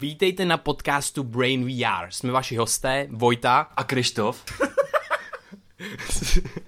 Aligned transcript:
Vítejte 0.00 0.44
na 0.44 0.56
podcastu 0.56 1.24
Brain 1.24 1.64
VR. 1.64 2.06
Jsme 2.10 2.32
vaši 2.32 2.56
hosté, 2.56 3.06
Vojta. 3.10 3.66
A 3.76 3.84
Krištof. 3.84 4.44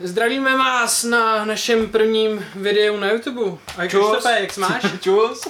Zdravíme 0.00 0.56
vás 0.56 1.04
na 1.04 1.44
našem 1.44 1.88
prvním 1.88 2.46
videu 2.54 2.96
na 2.96 3.10
YouTube. 3.10 3.58
A 3.78 3.86
Čus. 3.86 4.24
jak 4.40 4.52
se 4.52 4.60
máš? 4.60 4.82
Čus. 5.00 5.48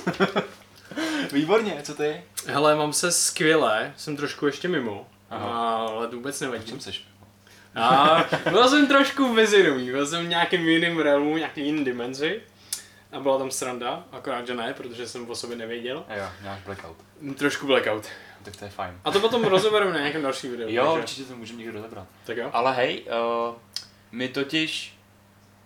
Výborně, 1.33 1.81
co 1.83 1.95
ty? 1.95 2.25
Hele, 2.47 2.75
mám 2.77 2.93
se 2.93 3.13
skvěle, 3.13 3.95
jsem 3.97 4.17
trošku 4.17 4.47
ještě 4.47 4.69
mimo, 4.69 5.07
Aha. 5.31 5.49
ale 5.77 6.07
vůbec 6.07 6.41
nevadí. 6.41 6.63
V 6.63 6.69
čem 6.69 6.81
seš? 6.81 7.05
A 7.75 8.25
byl 8.51 8.69
jsem 8.69 8.87
trošku 8.87 9.35
bezvědomý, 9.35 9.91
byl 9.91 10.07
jsem 10.07 10.27
v 10.27 10.29
nějakém 10.29 10.69
jiném 10.69 10.99
realmu, 10.99 11.37
nějaký 11.37 11.65
jiný 11.65 11.85
dimenzi. 11.85 12.43
A 13.13 13.21
byla 13.21 13.39
tam 13.39 13.51
sranda, 13.51 14.05
akorát, 14.13 14.47
že 14.47 14.55
ne, 14.55 14.75
protože 14.75 15.09
jsem 15.09 15.31
o 15.31 15.35
sobě 15.35 15.57
nevěděl. 15.57 16.05
A 16.09 16.15
jo, 16.15 16.29
nějak 16.43 16.59
blackout. 16.67 16.97
Trošku 17.37 17.67
blackout. 17.67 18.07
Tak 18.43 18.57
to 18.57 18.65
je 18.65 18.71
fajn. 18.71 19.01
A 19.05 19.11
to 19.11 19.21
potom 19.21 19.45
rozebereme 19.45 19.93
na 19.93 19.99
nějakém 19.99 20.23
dalším 20.23 20.51
videu. 20.51 20.67
Jo, 20.69 20.85
takže... 20.85 21.01
určitě 21.01 21.25
to 21.25 21.37
můžeme 21.37 21.59
někdo 21.59 21.73
rozebrat. 21.73 22.07
Tak 22.27 22.37
jo. 22.37 22.51
Ale 22.53 22.75
hej, 22.75 23.03
uh, 23.49 23.55
my 24.13 24.29
totiž 24.29 24.97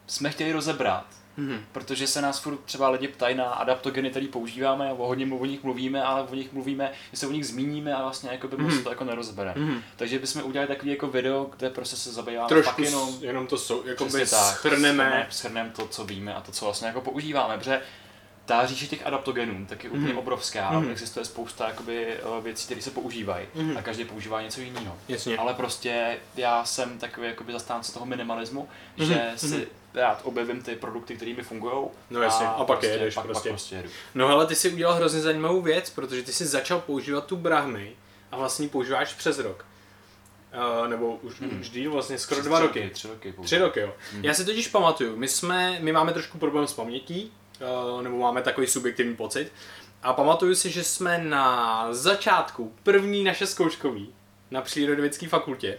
jsme 0.06 0.30
chtěli 0.30 0.52
rozebrat, 0.52 1.06
mm-hmm. 1.38 1.60
protože 1.72 2.06
se 2.06 2.22
nás 2.22 2.38
furt 2.38 2.56
třeba 2.64 2.88
lidi 2.88 3.08
ptají 3.08 3.34
na 3.36 3.44
adaptogeny, 3.44 4.10
které 4.10 4.26
používáme, 4.28 4.92
o 4.92 5.06
hodně 5.06 5.34
o 5.34 5.44
nich 5.44 5.62
mluvíme, 5.62 6.02
ale 6.02 6.22
o 6.22 6.34
nich 6.34 6.52
mluvíme, 6.52 6.92
že 7.10 7.16
se 7.16 7.26
o 7.26 7.32
nich 7.32 7.46
zmíníme 7.46 7.94
a 7.94 8.02
vlastně 8.02 8.30
jako 8.32 8.48
by 8.48 8.56
mm-hmm. 8.56 8.82
to 8.82 8.90
jako 8.90 9.04
nerozebere. 9.04 9.52
Mm-hmm. 9.52 9.80
Takže 9.96 10.18
bychom 10.18 10.42
udělali 10.44 10.68
takový 10.68 10.90
jako 10.90 11.06
video, 11.06 11.50
kde 11.56 11.70
prostě 11.70 11.96
se 11.96 12.12
zabýváme 12.12 12.48
Trošku 12.48 12.70
pak 12.70 12.78
jenom, 12.78 13.14
jenom 13.20 13.46
to 13.46 13.58
jsou, 13.58 13.86
jako 13.86 14.04
by 14.04 14.26
schrneme. 14.26 15.26
Schrneme 15.30 15.70
to, 15.76 15.88
co 15.88 16.04
víme 16.04 16.34
a 16.34 16.40
to, 16.40 16.52
co 16.52 16.64
vlastně 16.64 16.86
jako 16.86 17.00
používáme, 17.00 17.58
protože 17.58 17.82
ta 18.46 18.66
říše 18.66 18.86
těch 18.86 19.06
adaptogenů 19.06 19.66
tak 19.66 19.84
je 19.84 19.90
úplně 19.90 20.12
mm-hmm. 20.12 20.18
obrovská. 20.18 20.72
Mm-hmm. 20.72 20.90
Existuje 20.90 21.24
spousta 21.24 21.68
jakoby, 21.68 22.06
eh, 22.06 22.40
věcí, 22.42 22.64
které 22.64 22.82
se 22.82 22.90
používají 22.90 23.46
mm-hmm. 23.56 23.78
a 23.78 23.82
každý 23.82 24.04
používá 24.04 24.42
něco 24.42 24.60
jiného. 24.60 24.98
Ale 25.38 25.54
prostě 25.54 26.18
já 26.36 26.64
jsem 26.64 26.98
takový 26.98 27.26
jakoby 27.26 27.52
zastánce 27.52 27.92
toho 27.92 28.06
minimalismu, 28.06 28.68
mm-hmm. 28.98 29.04
že 29.04 29.14
mm-hmm. 29.14 29.48
si 29.48 29.68
rád 29.94 30.20
objevím 30.24 30.62
ty 30.62 30.76
produkty, 30.76 31.16
které 31.16 31.34
mi 31.34 31.42
fungují. 31.42 31.86
No 32.10 32.22
jasně, 32.22 32.46
a, 32.46 32.50
a 32.50 32.64
pak 32.64 32.78
prostě, 32.78 32.86
jedeš 32.86 33.14
pak, 33.14 33.24
prostě. 33.24 33.48
Pak 33.48 33.52
prostě 33.52 33.76
jedu. 33.76 33.88
No 34.14 34.28
ale 34.28 34.46
ty 34.46 34.54
si 34.54 34.70
udělal 34.70 34.94
hrozně 34.94 35.20
zajímavou 35.20 35.62
věc, 35.62 35.90
protože 35.90 36.22
ty 36.22 36.32
si 36.32 36.46
začal 36.46 36.80
používat 36.80 37.26
tu 37.26 37.36
brahmy 37.36 37.92
a 38.32 38.36
vlastně 38.36 38.68
používáš 38.68 39.14
přes 39.14 39.38
rok. 39.38 39.66
Uh, 40.82 40.88
nebo 40.88 41.16
už, 41.16 41.40
hmm. 41.40 41.60
už 41.60 41.70
díl, 41.70 41.92
vlastně 41.92 42.18
skoro 42.18 42.40
tři, 42.40 42.48
dva 42.48 42.60
roky. 42.60 42.90
Tři 42.92 43.08
roky. 43.08 43.34
Tři 43.42 43.58
roky, 43.58 43.80
jo. 43.80 43.94
Hmm. 44.12 44.24
Já 44.24 44.34
si 44.34 44.44
totiž 44.44 44.68
pamatuju, 44.68 45.16
my 45.16 45.28
jsme, 45.28 45.78
my 45.80 45.92
máme 45.92 46.12
trošku 46.12 46.38
problém 46.38 46.66
s 46.66 46.72
pamětí, 46.72 47.32
nebo 48.02 48.18
máme 48.18 48.42
takový 48.42 48.66
subjektivní 48.66 49.16
pocit. 49.16 49.52
A 50.02 50.12
pamatuju 50.12 50.54
si, 50.54 50.70
že 50.70 50.84
jsme 50.84 51.18
na 51.18 51.86
začátku, 51.94 52.74
první 52.82 53.24
naše 53.24 53.46
zkouškový 53.46 54.14
na 54.50 54.60
přírodovědské 54.60 55.28
fakultě, 55.28 55.78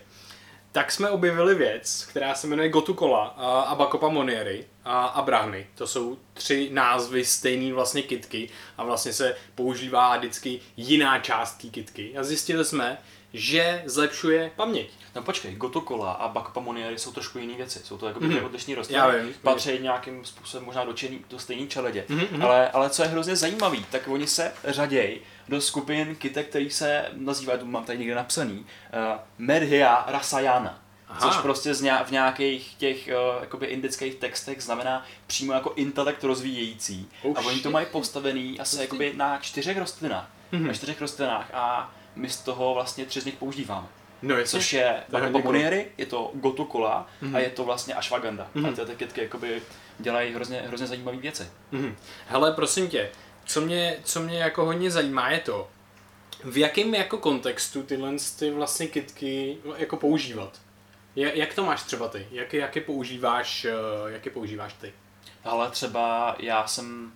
tak 0.71 0.91
jsme 0.91 1.09
objevili 1.09 1.55
věc, 1.55 2.07
která 2.09 2.35
se 2.35 2.47
jmenuje 2.47 2.69
Gotukola 2.69 3.25
Abacopa 3.67 4.09
Monieri 4.09 4.65
a 4.85 5.05
Abrahny. 5.05 5.67
To 5.75 5.87
jsou 5.87 6.17
tři 6.33 6.69
názvy 6.73 7.25
stejné 7.25 7.73
vlastně 7.73 8.01
kitky 8.01 8.49
a 8.77 8.83
vlastně 8.83 9.13
se 9.13 9.35
používá 9.55 10.17
vždycky 10.17 10.59
jiná 10.77 11.19
část 11.19 11.53
té 11.53 11.67
kitky. 11.67 12.17
A 12.17 12.23
zjistili 12.23 12.65
jsme, 12.65 12.97
že 13.33 13.83
zlepšuje 13.85 14.51
paměť. 14.55 14.89
No 15.15 15.21
počkej, 15.21 15.55
gotokola 15.55 16.11
a 16.11 16.27
bakpamoniary 16.27 16.99
jsou 16.99 17.11
trošku 17.11 17.39
jiné 17.39 17.53
věci. 17.53 17.79
Jsou 17.83 17.97
to 17.97 18.07
jako 18.07 18.19
mm-hmm. 18.19 18.45
odlišní 18.45 18.75
rostliny. 18.75 19.01
Patří 19.41 19.79
nějakým 19.79 20.25
způsobem 20.25 20.65
možná 20.65 20.85
do, 20.85 20.93
černý, 20.93 21.25
do 21.29 21.39
stejné 21.39 21.67
čeledě. 21.67 22.05
Mm-hmm. 22.09 22.43
Ale, 22.43 22.71
ale 22.71 22.89
co 22.89 23.03
je 23.03 23.09
hrozně 23.09 23.35
zajímavý, 23.35 23.85
tak 23.91 24.07
oni 24.07 24.27
se 24.27 24.53
řadějí 24.65 25.19
do 25.49 25.61
skupin 25.61 26.15
kytek, 26.15 26.49
který 26.49 26.69
se 26.69 27.05
nazývá, 27.13 27.57
tu 27.57 27.65
mám 27.65 27.83
tady 27.83 27.99
někde 27.99 28.15
napsaný, 28.15 28.59
uh, 28.59 28.65
Medhia 29.37 30.05
rasayana. 30.07 30.79
Aha. 31.07 31.19
Což 31.19 31.41
prostě 31.41 31.73
z 31.73 31.81
v 32.05 32.11
nějakých 32.11 32.75
těch 32.75 33.07
uh, 33.07 33.41
jakoby 33.41 33.65
indických 33.65 34.15
textech 34.15 34.63
znamená 34.63 35.05
přímo 35.27 35.53
jako 35.53 35.73
intelekt 35.75 36.23
rozvíjející. 36.23 37.09
Oh, 37.23 37.37
a 37.37 37.41
oni 37.41 37.59
to 37.59 37.71
mají 37.71 37.85
postavený 37.91 38.59
asi 38.59 38.81
jakoby 38.81 39.13
na 39.15 39.37
čtyřech 39.39 39.77
rostlinách. 39.77 40.29
Mm-hmm. 40.53 40.67
Na 40.67 40.73
čtyřech 40.73 41.01
rostlinách 41.01 41.49
a 41.53 41.93
my 42.15 42.29
z 42.29 42.37
toho 42.37 42.73
vlastně 42.73 43.05
tři 43.05 43.21
z 43.21 43.25
nich 43.25 43.35
používáme. 43.35 43.87
No 44.21 44.37
jasně. 44.37 44.59
Což 44.59 44.73
je 44.73 45.03
Monieri, 45.43 45.87
je 45.97 46.05
to 46.05 46.31
Gotu 46.33 46.65
Kola 46.65 47.07
mm-hmm. 47.23 47.35
a 47.35 47.39
je 47.39 47.49
to 47.49 47.63
vlastně 47.63 47.93
Ashwagandha. 47.93 48.47
Mm-hmm. 48.55 48.81
A 48.81 48.85
ty 48.85 48.95
kytky 48.95 49.21
jakoby 49.21 49.61
dělají 49.99 50.33
hrozně, 50.33 50.61
hrozně 50.61 50.87
zajímavé 50.87 51.17
věci. 51.17 51.43
Mm-hmm. 51.73 51.93
Hele, 52.27 52.51
prosím 52.51 52.87
tě, 52.87 53.09
co 53.45 53.61
mě, 53.61 53.97
co 54.03 54.19
mě 54.19 54.39
jako 54.39 54.65
hodně 54.65 54.91
zajímá 54.91 55.29
je 55.29 55.39
to, 55.39 55.69
v 56.43 56.57
jakém 56.57 56.95
jako 56.95 57.17
kontextu 57.17 57.83
tyhle 57.83 58.11
ty 58.39 58.51
vlastně 58.51 58.87
kitky 58.87 59.57
jako 59.77 59.97
používat? 59.97 60.61
Jak 61.15 61.53
to 61.53 61.65
máš 61.65 61.83
třeba 61.83 62.07
ty? 62.07 62.27
Jak, 62.31 62.53
jak 62.53 62.75
je 62.75 62.81
používáš, 62.81 63.65
eh, 63.65 63.71
jak 64.11 64.25
je 64.25 64.31
používáš 64.31 64.73
ty? 64.73 64.93
Ale 65.43 65.71
třeba 65.71 66.35
já 66.39 66.67
jsem 66.67 67.11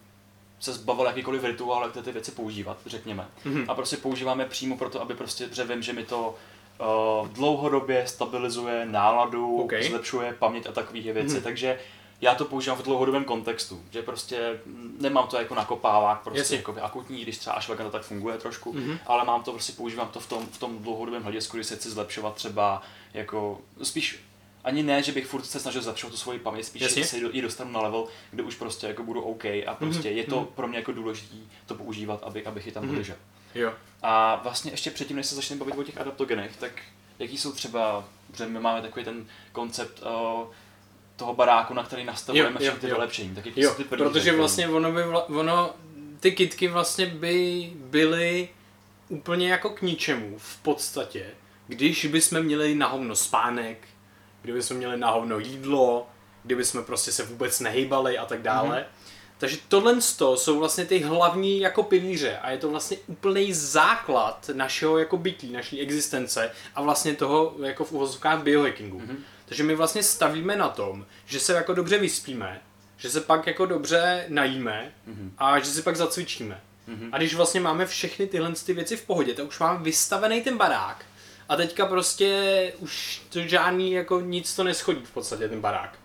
se 0.60 0.74
zbavil 0.74 1.06
jakýkoliv 1.06 1.44
rituál, 1.44 1.84
jak 1.84 2.06
ty 2.06 2.12
věci 2.12 2.32
používat, 2.32 2.78
řekněme. 2.86 3.28
Mm-hmm. 3.46 3.66
A 3.68 3.76
prostě 3.76 3.98
používáme 3.98 4.46
přímo 4.46 4.78
proto, 4.78 5.02
aby 5.02 5.14
prostě 5.14 5.46
dřevím, 5.46 5.82
že 5.82 5.94
mi 5.94 6.04
to 6.04 6.36
uh, 6.80 7.28
dlouhodobě 7.28 8.08
stabilizuje 8.08 8.86
náladu, 8.86 9.62
okay. 9.62 9.84
zlepšuje 9.84 10.34
paměť 10.40 10.68
a 10.68 10.72
takové 10.72 11.02
věci. 11.02 11.38
Mm-hmm. 11.38 11.44
Takže 11.44 11.80
já 12.22 12.36
to 12.36 12.46
používám 12.46 12.78
v 12.78 12.84
dlouhodobém 12.84 13.24
kontextu, 13.24 13.82
že 13.92 14.02
prostě 14.02 14.60
nemám 15.00 15.28
to 15.28 15.38
jako 15.38 15.56
nakopávák, 15.56 16.24
prostě 16.24 16.56
jako 16.56 16.76
akutní, 16.82 17.22
když 17.22 17.38
třeba 17.38 17.56
až 17.56 17.66
to 17.66 17.90
tak 17.90 18.02
funguje 18.02 18.38
trošku, 18.38 18.74
mm-hmm. 18.74 18.98
ale 19.06 19.26
mám 19.26 19.44
to 19.44 19.52
prostě, 19.52 19.74
používám 19.74 20.08
to 20.08 20.20
v 20.20 20.28
tom, 20.28 20.46
v 20.52 20.58
tom 20.58 20.80
dlouhodobém 20.80 21.24
hledisku, 21.24 21.58
když 21.58 21.68
se 21.68 21.76
chci 21.76 21.90
zlepšovat 21.90 22.36
třeba 22.36 22.82
jako 23.14 23.62
spíš 23.84 24.25
ani 24.66 24.84
ne, 24.84 25.04
že 25.04 25.12
bych 25.12 25.26
furt 25.26 25.46
se 25.46 25.60
snažil 25.60 25.82
zlepšovat 25.82 26.12
tu 26.12 26.18
svoji 26.18 26.40
paměť, 26.40 26.66
spíš 26.66 26.82
Jasně. 26.82 27.06
se 27.06 27.18
ji 27.18 27.42
dostanu 27.42 27.72
na 27.72 27.82
level, 27.82 28.08
kde 28.32 28.44
už 28.44 28.56
prostě 28.56 28.88
jako 28.88 29.04
budu 29.04 29.22
OK 29.22 29.46
a 29.46 29.76
prostě 29.80 30.10
mm-hmm. 30.10 30.16
je 30.16 30.24
to 30.24 30.42
mm-hmm. 30.42 30.46
pro 30.46 30.68
mě 30.68 30.78
jako 30.78 30.92
důležité 30.92 31.36
to 31.66 31.76
používat, 31.76 32.24
aby, 32.24 32.46
abych 32.46 32.66
je 32.66 32.72
tam 32.72 32.84
mm-hmm. 32.84 32.92
udržel. 32.92 33.16
Jo. 33.56 33.74
A 34.02 34.36
vlastně 34.44 34.72
ještě 34.72 34.92
předtím, 34.92 35.18
než 35.18 35.26
se 35.26 35.36
začneme 35.36 35.60
bavit 35.60 35.78
o 35.78 35.84
těch 35.84 35.98
adaptogenech, 35.98 36.58
tak 36.58 36.72
jaký 37.20 37.38
jsou 37.38 37.52
třeba, 37.52 38.10
protože 38.32 38.46
my 38.46 38.60
máme 38.60 38.82
takový 38.82 39.06
ten 39.06 39.26
koncept 39.52 40.04
uh, 40.04 40.48
toho 41.16 41.34
baráku, 41.36 41.74
na 41.74 41.84
který 41.84 42.04
nastavujeme 42.04 42.60
všechny 42.60 42.80
ty 42.80 42.88
vylepšení. 42.88 43.36
Tak 43.36 43.46
jo, 43.58 43.74
ty 43.78 43.84
protože 43.84 44.36
vlastně 44.36 44.68
ono, 44.68 44.92
by 44.92 45.04
vla, 45.04 45.30
ono, 45.30 45.74
ty 46.20 46.32
kitky 46.32 46.68
vlastně 46.68 47.06
by 47.06 47.72
byly 47.76 48.50
úplně 49.10 49.50
jako 49.50 49.70
k 49.70 49.82
ničemu 49.82 50.38
v 50.38 50.58
podstatě, 50.58 51.26
když 51.68 52.06
bychom 52.06 52.44
měli 52.44 52.76
na 52.76 52.88
hovno 52.88 53.16
spánek, 53.16 53.88
kdyby 54.46 54.64
jsme 54.64 54.76
měli 54.76 54.98
na 54.98 55.10
hovno 55.10 55.40
jídlo, 55.40 56.08
kdyby 56.44 56.66
jsme 56.66 56.82
prostě 56.82 57.12
se 57.12 57.24
vůbec 57.24 57.60
nehýbali 57.60 58.18
a 58.18 58.26
tak 58.26 58.42
dále. 58.42 58.78
Mm-hmm. 58.78 59.06
Takže 59.38 59.58
tohle 59.68 60.02
jsou 60.02 60.60
vlastně 60.60 60.86
ty 60.86 61.00
hlavní 61.00 61.60
jako 61.60 61.84
pilíře 61.84 62.38
a 62.38 62.52
je 62.52 62.58
to 62.58 62.70
vlastně 62.70 62.98
úplný 63.08 63.54
základ 63.54 64.50
našeho 64.54 64.98
jako 64.98 65.18
bytí, 65.18 65.52
naší 65.52 65.82
existence 65.82 66.52
a 66.76 66.82
vlastně 66.82 67.16
toho 67.16 67.56
jako 67.64 67.86
v 67.86 67.92
uvozovkách 67.92 68.44
biohackingu. 68.44 69.00
Mm-hmm. 69.00 69.18
Takže 69.46 69.64
my 69.64 69.76
vlastně 69.76 70.04
stavíme 70.04 70.56
na 70.56 70.70
tom, 70.70 71.06
že 71.26 71.40
se 71.40 71.54
jako 71.54 71.74
dobře 71.74 71.98
vyspíme, 71.98 72.62
že 72.98 73.10
se 73.10 73.22
pak 73.22 73.48
jako 73.48 73.66
dobře 73.66 74.26
najíme 74.28 74.94
mm-hmm. 75.10 75.30
a 75.38 75.60
že 75.60 75.66
si 75.66 75.82
pak 75.82 75.96
zacvičíme. 75.96 76.62
Mm-hmm. 76.90 77.10
A 77.12 77.18
když 77.18 77.36
vlastně 77.36 77.62
máme 77.62 77.86
všechny 77.86 78.28
tyhle 78.28 78.52
ty 78.66 78.74
věci 78.74 78.98
v 78.98 79.06
pohodě, 79.06 79.34
tak 79.34 79.48
už 79.48 79.60
máme 79.60 79.84
vystavený 79.84 80.42
ten 80.42 80.58
barák 80.58 81.06
a 81.50 81.56
teďka 81.56 81.86
prostě 81.86 82.74
už 82.80 83.22
to 83.30 83.40
žádný 83.40 83.92
jako 83.92 84.20
nic 84.20 84.56
to 84.56 84.64
neschodí 84.64 85.06
v 85.06 85.12
podstatě 85.12 85.50
ten 85.50 85.62
barák. 85.62 86.00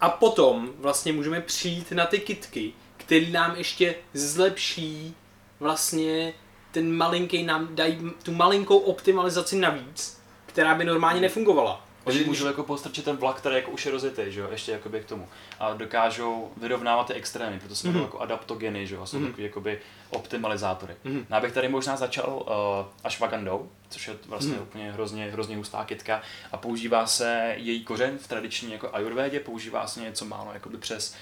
A 0.00 0.08
potom 0.08 0.72
vlastně 0.78 1.12
můžeme 1.12 1.40
přijít 1.40 1.92
na 1.92 2.06
ty 2.06 2.18
kitky, 2.18 2.72
které 2.96 3.26
nám 3.26 3.56
ještě 3.56 3.94
zlepší 4.14 5.14
vlastně 5.60 6.34
ten 6.70 6.96
malinký 6.96 7.42
nám 7.42 7.76
dají 7.76 8.10
tu 8.22 8.32
malinkou 8.32 8.78
optimalizaci 8.78 9.56
navíc, 9.56 10.22
která 10.46 10.74
by 10.74 10.84
normálně 10.84 11.20
nefungovala. 11.20 11.86
Oni 12.04 12.24
můžou 12.24 12.46
jako 12.46 12.62
postrčit 12.62 13.04
ten 13.04 13.16
vlak, 13.16 13.36
který 13.36 13.56
jako 13.56 13.70
už 13.70 13.86
je 13.86 13.92
rozjetý, 13.92 14.22
že 14.28 14.40
jo, 14.40 14.48
ještě 14.50 14.72
jakoby 14.72 15.00
k 15.00 15.04
tomu. 15.04 15.28
A 15.58 15.74
dokážou 15.74 16.52
vyrovnávat 16.56 17.06
ty 17.06 17.12
extrémy, 17.12 17.58
proto 17.58 17.74
se 17.74 17.88
mm-hmm. 17.88 18.02
jako 18.02 18.18
adaptogeny, 18.18 18.86
že 18.86 18.94
jo, 18.94 19.02
a 19.02 19.06
jsou 19.06 19.18
mm-hmm. 19.18 19.26
takový 19.26 19.42
jakoby 19.42 19.78
optimalizátory. 20.10 20.96
Mm-hmm. 21.04 21.24
No, 21.30 21.36
já 21.36 21.40
bych 21.40 21.52
tady 21.52 21.68
možná 21.68 21.96
začal 21.96 22.36
uh, 22.36 22.86
ashwagandou, 23.04 23.70
což 23.90 24.08
je 24.08 24.14
vlastně 24.26 24.54
mm-hmm. 24.54 24.62
úplně 24.62 24.92
hrozně, 24.92 25.30
hrozně 25.30 25.56
hustá 25.56 25.84
kytka 25.84 26.22
a 26.52 26.56
používá 26.56 27.06
se 27.06 27.54
její 27.56 27.84
kořen 27.84 28.18
v 28.18 28.28
tradiční 28.28 28.72
jako 28.72 28.90
ayurvédě, 28.92 29.40
používá 29.40 29.86
se 29.86 30.00
něco 30.00 30.24
málo 30.24 30.50
jakoby 30.52 30.78
přes 30.78 31.16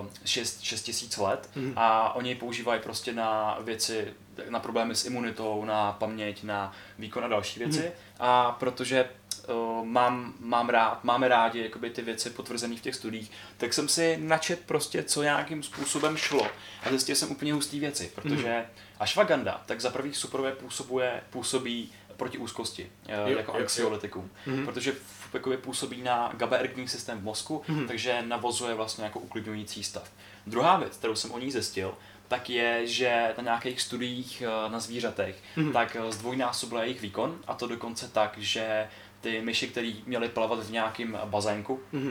uh, 0.00 0.06
6, 0.24 0.60
6 0.60 0.82
tisíc 0.82 1.16
let 1.16 1.50
mm. 1.56 1.72
a 1.76 2.14
oni 2.14 2.28
ji 2.28 2.34
používají 2.34 2.80
prostě 2.80 3.12
na 3.12 3.58
věci, 3.60 4.14
na 4.48 4.60
problémy 4.60 4.94
s 4.94 5.04
imunitou, 5.04 5.64
na 5.64 5.92
paměť, 5.92 6.42
na 6.42 6.72
výkon 6.98 7.24
a 7.24 7.28
další 7.28 7.58
věci. 7.58 7.82
Mm. 7.82 7.92
A 8.20 8.52
protože 8.52 9.08
uh, 9.50 9.84
mám, 9.86 10.34
mám 10.40 10.68
rád, 10.68 11.04
máme 11.04 11.28
rádi 11.28 11.62
jakoby 11.62 11.90
ty 11.90 12.02
věci 12.02 12.30
potvrzené 12.30 12.76
v 12.76 12.80
těch 12.80 12.94
studiích, 12.94 13.30
tak 13.56 13.72
jsem 13.74 13.88
si 13.88 14.16
načet 14.20 14.60
prostě, 14.66 15.02
co 15.02 15.22
nějakým 15.22 15.62
způsobem 15.62 16.16
šlo. 16.16 16.46
A 16.82 16.88
zjistil 16.90 17.16
jsem 17.16 17.30
úplně 17.30 17.52
hustý 17.52 17.80
věci, 17.80 18.12
protože 18.14 18.58
mm. 18.58 18.80
ashwagandha 19.00 19.62
tak 19.66 19.80
za 19.80 19.90
prvých 19.90 20.16
superové 20.16 20.52
působuje, 20.52 21.20
působí 21.30 21.92
proti 22.16 22.38
úzkosti, 22.38 22.90
jo, 23.08 23.16
Jo, 23.26 23.38
jako 23.38 23.52
jo, 23.52 23.58
jo. 23.58 23.62
anxiolitikum, 23.62 24.30
Mhm. 24.46 24.64
protože 24.66 24.94
jakoby 25.32 25.56
působí 25.56 26.02
na 26.02 26.32
GABAergní 26.36 26.88
systém 26.88 27.18
v 27.18 27.24
mozku, 27.24 27.62
Mhm. 27.68 27.86
takže 27.86 28.22
navozuje 28.22 28.74
vlastně 28.74 29.04
jako 29.04 29.18
uklidňující 29.18 29.84
stav. 29.84 30.10
Druhá 30.46 30.76
věc, 30.76 30.96
kterou 30.96 31.14
jsem 31.14 31.30
o 31.32 31.38
ní 31.38 31.50
zjistil, 31.50 31.94
tak 32.30 32.50
je, 32.50 32.86
že 32.86 33.34
na 33.36 33.42
nějakých 33.42 33.80
studiích 33.80 34.42
eh, 34.42 34.70
na 34.70 34.80
zvířatech, 34.80 35.36
Mhm. 35.56 35.72
tak 35.72 35.96
eh, 35.96 36.12
zdvojnásobila 36.12 36.82
jejich 36.82 37.00
výkon 37.00 37.38
a 37.46 37.54
to 37.54 37.66
dokonce 37.66 38.08
tak, 38.08 38.38
že 38.38 38.88
ty 39.20 39.40
myši, 39.40 39.68
které 39.68 39.92
měly 40.06 40.28
plavat 40.28 40.58
v 40.66 40.70
nějakém 40.70 41.18
bazénku, 41.24 41.80
Mhm. 41.92 42.08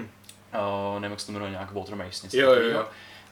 uh, 0.94 1.00
nevím, 1.00 1.12
jak 1.12 1.20
se 1.20 1.26
to 1.26 1.32
jmenuje, 1.32 1.52
nějak 1.52 1.72
water 1.72 1.96
maze, 1.96 2.10
něco 2.24 2.38
Jo, 2.38 2.54
jo, 2.54 2.88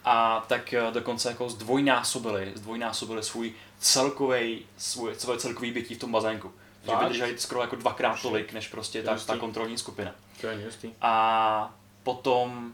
a 0.05 0.45
tak 0.47 0.73
dokonce 0.93 1.29
jako 1.29 1.49
zdvojnásobili, 1.49 2.51
zdvojnásobili 2.55 3.23
svůj 3.23 3.53
celkový, 3.79 4.65
svůj, 4.77 5.15
svoje 5.15 5.39
celkový 5.39 5.71
bytí 5.71 5.95
v 5.95 5.99
tom 5.99 6.11
bazénku. 6.11 6.51
Že 6.83 6.91
Fakt? 6.91 7.03
vydrželi 7.03 7.37
skoro 7.37 7.61
jako 7.61 7.75
dvakrát 7.75 8.21
tolik, 8.21 8.53
než 8.53 8.67
prostě 8.67 9.03
ta, 9.03 9.15
ta 9.17 9.37
kontrolní 9.37 9.77
skupina. 9.77 10.11
To 10.41 10.47
je 10.47 10.65
hustý. 10.65 10.89
A 11.01 11.73
potom 12.03 12.73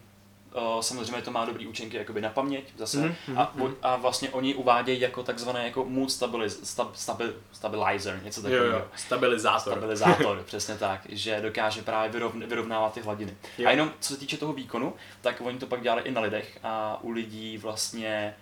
samozřejmě 0.81 1.21
to 1.21 1.31
má 1.31 1.45
dobrý 1.45 1.67
účinky 1.67 1.97
jakoby 1.97 2.21
na 2.21 2.29
paměť 2.29 2.73
zase 2.77 2.97
Mhm, 2.97 3.15
mhm, 3.27 3.37
a, 3.39 3.53
a 3.81 3.95
vlastně 3.95 4.29
oni 4.29 4.55
uvádějí 4.55 4.99
jako 5.01 5.23
takzvané 5.23 5.65
jako 5.65 5.85
mood 5.85 6.11
stabiliz, 6.11 6.59
stab, 6.63 6.95
stabil, 6.95 7.33
stabilizer, 7.51 8.19
něco 8.23 8.39
Jo, 8.41 8.43
takového. 8.43 8.77
jo. 8.77 8.85
Stabilizátor. 8.95 9.73
Stabilizátor, 9.73 10.43
přesně 10.45 10.75
tak, 10.75 11.01
že 11.09 11.41
dokáže 11.41 11.81
právě 11.81 12.11
vyrovn, 12.11 12.43
vyrovnávat 12.45 12.93
ty 12.93 13.01
hladiny. 13.01 13.33
Jo. 13.57 13.67
A 13.67 13.71
jenom 13.71 13.91
co 13.99 14.13
se 14.13 14.19
týče 14.19 14.37
toho 14.37 14.53
výkonu, 14.53 14.93
tak 15.21 15.41
oni 15.41 15.59
to 15.59 15.67
pak 15.67 15.81
dělali 15.81 16.01
i 16.01 16.11
na 16.11 16.21
lidech 16.21 16.59
a 16.63 16.99
u 17.01 17.09
lidí 17.11 17.57
vlastně 17.57 18.35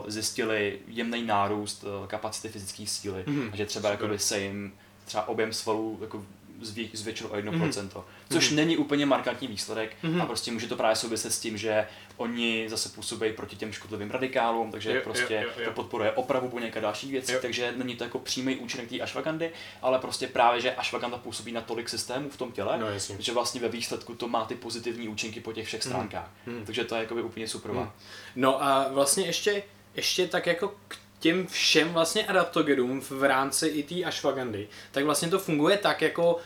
uh, 0.00 0.04
zjistili 0.10 0.78
jemný 0.86 1.22
nárůst 1.24 1.84
uh, 1.84 2.06
kapacity 2.06 2.48
fyzické 2.48 2.86
síly, 2.86 3.24
Mhm, 3.26 3.50
a 3.52 3.56
že 3.56 3.66
třeba 3.66 3.88
jakoby 3.90 4.18
se 4.18 4.40
jim 4.40 4.72
třeba 5.04 5.28
objem 5.28 5.52
svalů 5.52 5.98
jako 6.02 6.24
zvě, 6.60 6.88
zvětšil 6.92 7.26
o 7.26 7.36
1%, 7.36 7.82
Mhm. 7.84 8.02
což 8.30 8.50
není 8.50 8.76
úplně 8.76 9.06
markantní 9.06 9.48
výsledek 9.48 9.96
Mhm. 10.02 10.20
a 10.22 10.26
prostě 10.26 10.50
může 10.52 10.66
to 10.68 10.76
právě 10.76 10.96
souviset 10.96 11.32
s 11.32 11.40
tím, 11.40 11.58
že 11.58 11.86
oni 12.16 12.64
zase 12.68 12.88
působí 12.88 13.32
proti 13.32 13.56
těm 13.56 13.72
škodlivým 13.72 14.10
radikálům, 14.10 14.70
takže 14.70 14.90
Jo, 14.90 14.96
jo, 14.96 15.00
prostě 15.04 15.34
jo, 15.34 15.50
jo. 15.58 15.64
to 15.64 15.70
podporuje 15.70 16.12
opravu 16.12 16.48
buněk 16.48 16.76
a 16.76 16.80
další 16.80 17.10
věci, 17.10 17.32
Jo. 17.32 17.38
takže 17.42 17.72
není 17.76 17.96
to 17.96 18.04
jako 18.04 18.18
přímý 18.18 18.56
účinek 18.56 18.88
té 18.88 19.00
ashwagandy, 19.00 19.50
ale 19.82 19.98
prostě 19.98 20.26
právě, 20.26 20.60
že 20.60 20.74
ashwagandha 20.74 21.18
působí 21.18 21.52
na 21.52 21.60
tolik 21.60 21.88
systémů 21.88 22.28
v 22.30 22.36
tom 22.36 22.52
těle, 22.52 22.78
No 22.78 22.86
že 23.18 23.32
vlastně 23.32 23.60
ve 23.60 23.68
výsledku 23.68 24.14
to 24.14 24.28
má 24.28 24.44
ty 24.44 24.54
pozitivní 24.54 25.08
účinky 25.08 25.40
po 25.40 25.52
těch 25.52 25.66
všech 25.66 25.82
stránkách. 25.82 26.30
Mhm. 26.46 26.64
Takže 26.66 26.84
to 26.84 26.94
je 26.94 27.00
jakoby 27.00 27.22
úplně 27.22 27.48
super. 27.48 27.70
Hmm. 27.72 27.90
No 28.36 28.62
a 28.64 28.88
vlastně 28.88 29.26
ještě, 29.26 29.62
ještě 29.94 30.26
tak 30.28 30.46
jako 30.46 30.74
k 30.88 30.96
těm 31.24 31.46
všem 31.46 31.88
vlastně 31.88 32.26
adaptogenům 32.26 33.00
v 33.00 33.22
rámci 33.22 33.66
i 33.68 33.82
té 33.82 34.04
ashwagandy, 34.04 34.68
tak 34.92 35.04
vlastně 35.04 35.28
to 35.28 35.38
funguje 35.38 35.76
tak 35.78 36.02
jako, 36.02 36.36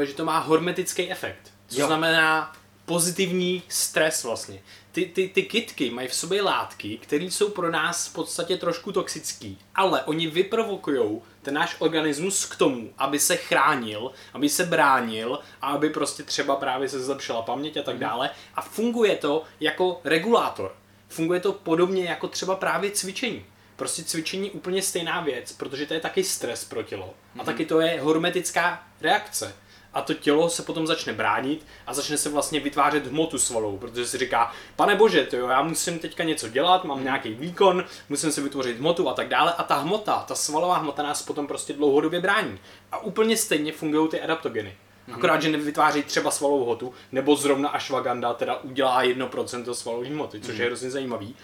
eh, 0.00 0.06
že 0.06 0.14
to 0.14 0.24
má 0.24 0.38
hormetický 0.38 1.10
efekt. 1.10 1.52
Co 1.68 1.80
Jo. 1.80 1.86
znamená 1.86 2.52
pozitivní 2.86 3.62
stres 3.68 4.24
vlastně. 4.24 4.62
Ty, 4.92 5.04
ty, 5.04 5.28
ty 5.28 5.42
kytky 5.42 5.90
mají 5.90 6.08
v 6.08 6.14
sobě 6.14 6.42
látky, 6.42 6.98
které 6.98 7.24
jsou 7.24 7.48
pro 7.48 7.70
nás 7.70 8.08
v 8.08 8.12
podstatě 8.12 8.56
trošku 8.56 8.92
toxický, 8.92 9.58
ale 9.74 10.02
oni 10.02 10.26
vyprovokují 10.26 11.20
ten 11.42 11.54
náš 11.54 11.76
organismus 11.78 12.44
k 12.44 12.56
tomu, 12.56 12.90
aby 12.98 13.18
se 13.18 13.36
chránil, 13.36 14.12
aby 14.32 14.48
se 14.48 14.64
bránil 14.64 15.38
a 15.62 15.66
aby 15.70 15.90
prostě 15.90 16.22
třeba 16.22 16.56
právě 16.56 16.88
se 16.88 17.00
zlepšila 17.00 17.42
paměť 17.42 17.76
a 17.76 17.82
tak 17.82 17.98
dále. 17.98 18.30
A 18.54 18.62
funguje 18.62 19.16
to 19.16 19.44
jako 19.60 20.00
regulátor. 20.04 20.76
Funguje 21.08 21.40
to 21.40 21.52
podobně 21.52 22.04
jako 22.04 22.28
třeba 22.28 22.56
právě 22.56 22.90
cvičení. 22.90 23.44
Prostě 23.76 24.04
cvičení 24.04 24.46
je 24.46 24.50
úplně 24.50 24.82
stejná 24.82 25.20
věc, 25.20 25.52
protože 25.52 25.86
to 25.86 25.94
je 25.94 26.00
taky 26.00 26.24
stres 26.24 26.64
pro 26.64 26.82
tělo. 26.82 27.14
A 27.38 27.44
taky 27.44 27.66
to 27.66 27.80
je 27.80 28.00
hormetická 28.00 28.86
reakce. 29.00 29.54
A 29.94 30.02
to 30.02 30.14
tělo 30.14 30.48
se 30.48 30.62
potom 30.62 30.86
začne 30.86 31.12
bránit 31.12 31.66
a 31.86 31.94
začne 31.94 32.18
se 32.18 32.28
vlastně 32.28 32.60
vytvářet 32.60 33.06
hmotu 33.06 33.38
svalou, 33.38 33.78
protože 33.78 34.06
si 34.06 34.18
říká, 34.18 34.52
pane 34.76 34.96
bože, 34.96 35.24
to 35.24 35.36
jo, 35.36 35.48
já 35.48 35.62
musím 35.62 35.98
teďka 35.98 36.24
něco 36.24 36.48
dělat, 36.48 36.84
mám 36.84 37.04
nějaký 37.04 37.34
výkon, 37.34 37.84
musím 38.08 38.32
si 38.32 38.40
vytvořit 38.40 38.78
hmotu 38.78 39.08
a 39.08 39.14
tak 39.14 39.28
dále. 39.28 39.52
A 39.52 39.62
ta 39.62 39.76
hmota, 39.76 40.24
ta 40.28 40.34
svalová 40.34 40.78
hmota 40.78 41.02
nás 41.02 41.22
potom 41.22 41.46
prostě 41.46 41.72
dlouhodobě 41.72 42.20
brání. 42.20 42.58
A 42.92 42.98
úplně 42.98 43.36
stejně 43.36 43.72
fungují 43.72 44.08
ty 44.08 44.20
adaptogeny. 44.20 44.76
Akorát, 45.12 45.42
že 45.42 45.50
nevytváří 45.50 46.02
třeba 46.02 46.30
svalovou 46.30 46.64
hmotu, 46.64 46.94
nebo 47.12 47.36
zrovna 47.36 47.68
ashwagandha 47.68 48.34
teda 48.34 48.56
udělá 48.56 49.04
1% 49.04 49.72
svalové 49.72 50.08
hmoty, 50.08 50.40
což 50.40 50.58
je 50.58 50.66
hrozně 50.66 50.90
zajímavý. 50.90 51.36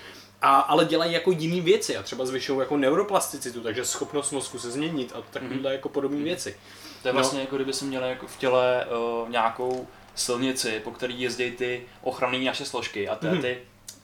A, 0.42 0.56
ale 0.60 0.84
dělají 0.84 1.12
jako 1.12 1.30
jiné 1.30 1.60
věci 1.60 1.96
a 1.96 2.02
třeba 2.02 2.26
zvyšují 2.26 2.58
jako 2.60 2.76
neuroplasticitu, 2.76 3.60
takže 3.60 3.84
schopnost 3.84 4.30
mozku 4.30 4.58
se 4.58 4.70
změnit 4.70 5.12
a 5.14 5.22
takovéhle 5.30 5.72
jako 5.72 5.88
podobné 5.88 6.22
věci. 6.22 6.56
To 7.02 7.08
je 7.08 7.12
No. 7.12 7.16
vlastně 7.20 7.40
jako 7.40 7.56
kdyby 7.56 7.72
jsme 7.72 7.88
měli 7.88 8.08
jako 8.10 8.26
v 8.26 8.36
těle 8.38 8.86
uh, 9.22 9.28
nějakou 9.28 9.88
silnici, 10.14 10.80
po 10.84 10.90
který 10.90 11.20
jezdí 11.20 11.50
ty 11.50 11.82
ochranné 12.02 12.38
naše 12.38 12.64
složky 12.64 13.08
a 13.08 13.16
ty, 13.16 13.26
Mhm. 13.26 13.40
ty 13.42 13.58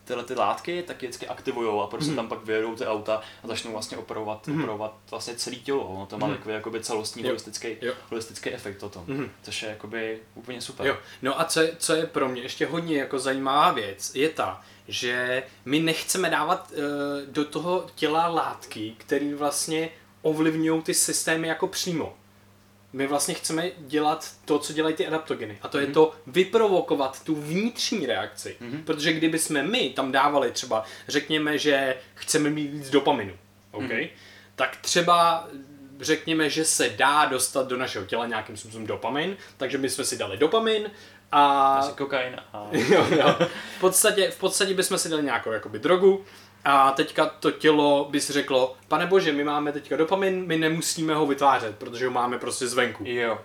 tyhle 0.05 0.25
ty 0.25 0.35
látky 0.35 0.83
taky 0.83 1.07
vždycky 1.07 1.27
aktivují 1.29 1.81
a 1.83 1.87
prostě 1.87 2.13
tam 2.15 2.29
pak 2.29 2.45
vyjedou 2.45 2.75
ty 2.75 2.87
auta 2.87 3.21
a 3.45 3.47
začnou 3.47 3.73
vlastně 3.73 3.97
operovat, 3.97 4.49
operovat 4.49 4.95
vlastně 5.11 5.35
celé 5.35 5.57
tělo. 5.57 5.85
Ono 5.85 6.07
to 6.07 6.19
má 6.19 6.27
Mhm. 6.27 6.37
takový 6.37 6.55
jakoby 6.55 6.81
celostní 6.81 7.23
Jo. 7.23 7.29
holistický, 7.29 7.69
Jo. 7.83 7.93
holistický 8.11 8.51
efekt 8.51 8.83
o 8.83 8.89
tom, 8.89 9.05
Mhm. 9.07 9.31
což 9.43 9.63
je 9.63 9.69
jakoby 9.69 10.19
úplně 10.35 10.61
super. 10.61 10.87
Jo. 10.87 10.97
No 11.23 11.41
a 11.41 11.45
co 11.45 11.61
je, 11.61 11.73
co 11.79 11.95
je 11.95 12.07
pro 12.07 12.29
mě 12.29 12.43
ještě 12.43 12.67
hodně 12.67 12.99
jako 12.99 13.19
zajímavá 13.19 13.73
věc, 13.73 14.15
je 14.15 14.29
ta, 14.29 14.63
že 14.89 15.43
my 15.65 15.81
nechceme 15.81 16.31
dávat 16.31 16.73
uh, 16.73 16.83
do 17.27 17.45
toho 17.45 17.87
těla 17.95 18.29
látky, 18.29 18.95
které 18.99 19.35
vlastně 19.35 19.89
ovlivňují 20.23 20.83
ty 20.83 20.95
systémy 20.95 21.49
jako 21.49 21.69
přímo. 21.69 22.17
My 22.93 23.07
vlastně 23.07 23.35
chceme 23.35 23.71
dělat 23.79 24.33
to, 24.45 24.59
co 24.59 24.73
dělají 24.73 24.95
ty 24.95 25.07
adaptogeny. 25.07 25.59
A 25.63 25.69
to 25.69 25.79
je 25.79 25.87
to 25.87 26.15
vyprovokovat 26.27 27.25
tu 27.25 27.35
vnitřní 27.35 28.07
reakci. 28.07 28.57
Protože 28.85 29.13
kdyby 29.13 29.39
jsme 29.39 29.63
my 29.63 29.91
tam 29.91 30.13
dávali 30.13 30.51
třeba, 30.51 30.85
řekněme, 31.09 31.59
že 31.59 31.97
chceme 32.15 32.51
mít 32.51 32.71
víc 32.71 32.91
dopaminu, 32.91 33.33
okay? 33.71 34.09
tak 34.55 34.77
třeba 34.77 35.49
řekněme, 36.01 36.51
že 36.51 36.65
se 36.65 36.89
dá 36.89 37.25
dostat 37.25 37.69
do 37.69 37.77
našeho 37.77 38.05
těla 38.05 38.27
nějakým 38.27 38.57
způsobem 38.57 38.87
dopamin, 38.87 39.37
takže 39.57 39.79
my 39.79 39.91
jsme 39.91 40.05
si 40.05 40.19
dali 40.19 40.37
dopamin 40.37 40.91
a 41.33 41.75
Asi 41.75 41.93
kokain 41.93 42.37
a 42.53 42.69
jo, 42.73 43.07
jo. 43.11 43.37
V 43.77 43.81
podstatě, 43.81 44.31
v 44.31 44.39
podstatě 44.39 44.75
bychom 44.75 44.99
si 44.99 45.09
dali 45.09 45.23
nějakou 45.23 45.53
jakoby 45.53 45.79
drogu 45.79 46.25
a 46.65 46.91
teďka 46.91 47.27
to 47.27 47.51
tělo 47.51 48.09
by 48.11 48.21
si 48.21 48.33
řeklo, 48.33 48.77
pane 48.89 49.07
bože, 49.07 49.33
my 49.33 49.45
máme 49.45 49.73
teďka 49.73 49.97
dopamin, 49.97 50.47
my 50.47 50.57
nemusíme 50.57 51.15
ho 51.15 51.27
vytvářet, 51.27 51.77
protože 51.77 52.07
ho 52.07 52.13
máme 52.13 52.39
prostě 52.39 52.67
zvenku. 52.67 53.05
jo. 53.07 53.39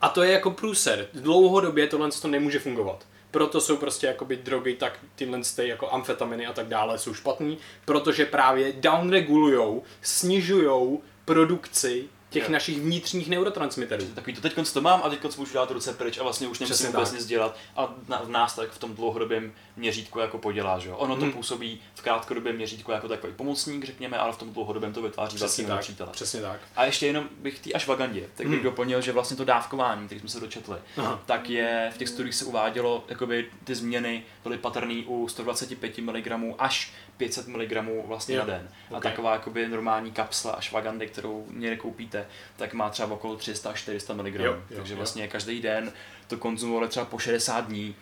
A 0.00 0.08
to 0.08 0.22
je 0.22 0.32
jako 0.32 0.50
průser. 0.50 1.06
Dlouhodobě 1.14 1.86
tohle 1.86 2.10
to 2.22 2.28
nemůže 2.28 2.58
fungovat. 2.58 3.06
Proto 3.30 3.60
jsou 3.60 3.76
prostě 3.76 4.06
jakoby 4.06 4.36
drogy, 4.36 4.74
tak 4.74 4.98
tyhle 5.14 5.40
ty 5.56 5.68
jako 5.68 5.92
amfetaminy 5.92 6.46
a 6.46 6.52
tak 6.52 6.66
dále 6.66 6.98
jsou 6.98 7.14
špatný, 7.14 7.58
protože 7.84 8.26
právě 8.26 8.72
downregulujou, 8.72 9.82
snižujou 10.02 11.02
produkci 11.24 12.08
těch 12.32 12.42
Jo. 12.44 12.52
našich 12.52 12.80
vnitřních 12.80 13.28
neurotransmiterů. 13.28 14.04
Takový 14.14 14.34
to 14.36 14.40
teď 14.42 14.54
to 14.72 14.80
mám 14.80 15.00
a 15.04 15.08
teď 15.10 15.36
můžu 15.38 15.54
dát 15.54 15.70
ruce 15.70 15.92
pryč 15.92 16.18
a 16.18 16.22
vlastně 16.22 16.48
už 16.48 16.58
nemusím 16.58 16.74
Přesně 16.74 16.92
vůbec 16.92 17.10
tak. 17.10 17.18
nic 17.18 17.26
dělat 17.28 17.56
a 17.76 17.94
na, 18.08 18.22
v 18.24 18.28
nás 18.28 18.54
tak 18.54 18.70
v 18.70 18.78
tom 18.78 18.94
dlouhodobém 18.94 19.52
měřítku 19.76 20.18
jako 20.18 20.38
podělá, 20.38 20.78
že 20.78 20.88
jo. 20.88 20.96
Ono 20.96 21.16
to 21.16 21.22
Hmm. 21.22 21.32
působí 21.32 21.80
v 21.94 22.02
krátkodobém 22.02 22.56
měřítku 22.56 22.92
jako 22.92 23.08
takový 23.08 23.32
pomocník, 23.32 23.84
řekněme, 23.84 24.18
ale 24.18 24.32
v 24.32 24.36
tom 24.36 24.52
dlouhodobém 24.52 24.92
to 24.92 25.02
vytváří 25.02 25.36
Přesně 25.36 25.66
nepřítele. 25.66 26.10
přesně 26.12 26.40
tak. 26.40 26.60
A 26.76 26.84
ještě 26.84 27.06
jenom 27.06 27.28
bych 27.38 27.58
té 27.60 27.72
ashwagandě, 27.72 28.20
tak 28.34 28.46
bych 28.46 28.54
Hmm. 28.58 28.64
doplnil, 28.64 29.00
že 29.00 29.12
vlastně 29.12 29.36
to 29.36 29.44
dávkování, 29.44 30.06
který 30.06 30.20
jsme 30.20 30.28
se 30.28 30.40
dočetli, 30.40 30.76
Aha. 30.96 31.22
tak 31.26 31.50
je 31.50 31.90
v 31.94 31.98
těch 31.98 32.08
studiích 32.08 32.34
se 32.34 32.44
uvádělo, 32.44 33.04
jakoby 33.08 33.46
ty 33.64 33.74
změny 33.74 34.22
byly 34.42 34.58
patrné 34.58 35.02
u 35.06 35.28
125 35.28 35.98
mg 35.98 36.54
až 36.58 36.92
500 37.16 37.48
mg 37.48 37.72
vlastně 38.06 38.34
Jo, 38.34 38.40
na 38.40 38.46
den. 38.46 38.68
A 38.90 38.96
ok. 38.96 39.02
taková 39.02 39.32
jakoby 39.32 39.68
normální 39.68 40.12
kapsla 40.12 40.52
ashwagandy, 40.52 41.06
kterou 41.06 41.46
někde 41.50 41.76
koupíte, 41.76 42.26
tak 42.56 42.74
má 42.74 42.90
třeba 42.90 43.14
okolo 43.14 43.36
300 43.36 43.70
až 43.70 43.78
400 43.80 44.14
mg. 44.14 44.34
Jo, 44.34 44.44
jo, 44.44 44.62
Takže 44.76 44.92
jo. 44.92 44.96
vlastně 44.96 45.28
každý 45.28 45.62
den 45.62 45.92
to 46.28 46.36
konzumovali 46.36 46.88
třeba 46.88 47.06
po 47.06 47.18
60 47.18 47.60
dní. 47.66 47.94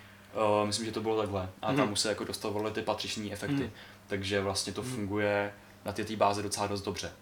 Uh, 0.61 0.67
myslím, 0.67 0.87
že 0.87 0.93
to 0.93 1.01
bylo 1.01 1.21
takhle. 1.21 1.49
A 1.63 1.67
tam 1.67 1.77
Mhm. 1.85 1.93
už 1.93 2.01
se 2.01 2.09
jako 2.09 2.25
dostavovaly 2.25 2.71
ty 2.75 2.83
patřiční 2.83 3.33
efekty. 3.33 3.55
Mhm. 3.63 3.71
Takže 4.07 4.41
vlastně 4.41 4.73
to 4.73 4.83
funguje 4.83 5.53
na 5.85 5.93
té 5.93 6.17
bázi 6.17 6.43
docela 6.43 6.67
dost 6.67 6.83
dobře. 6.83 7.13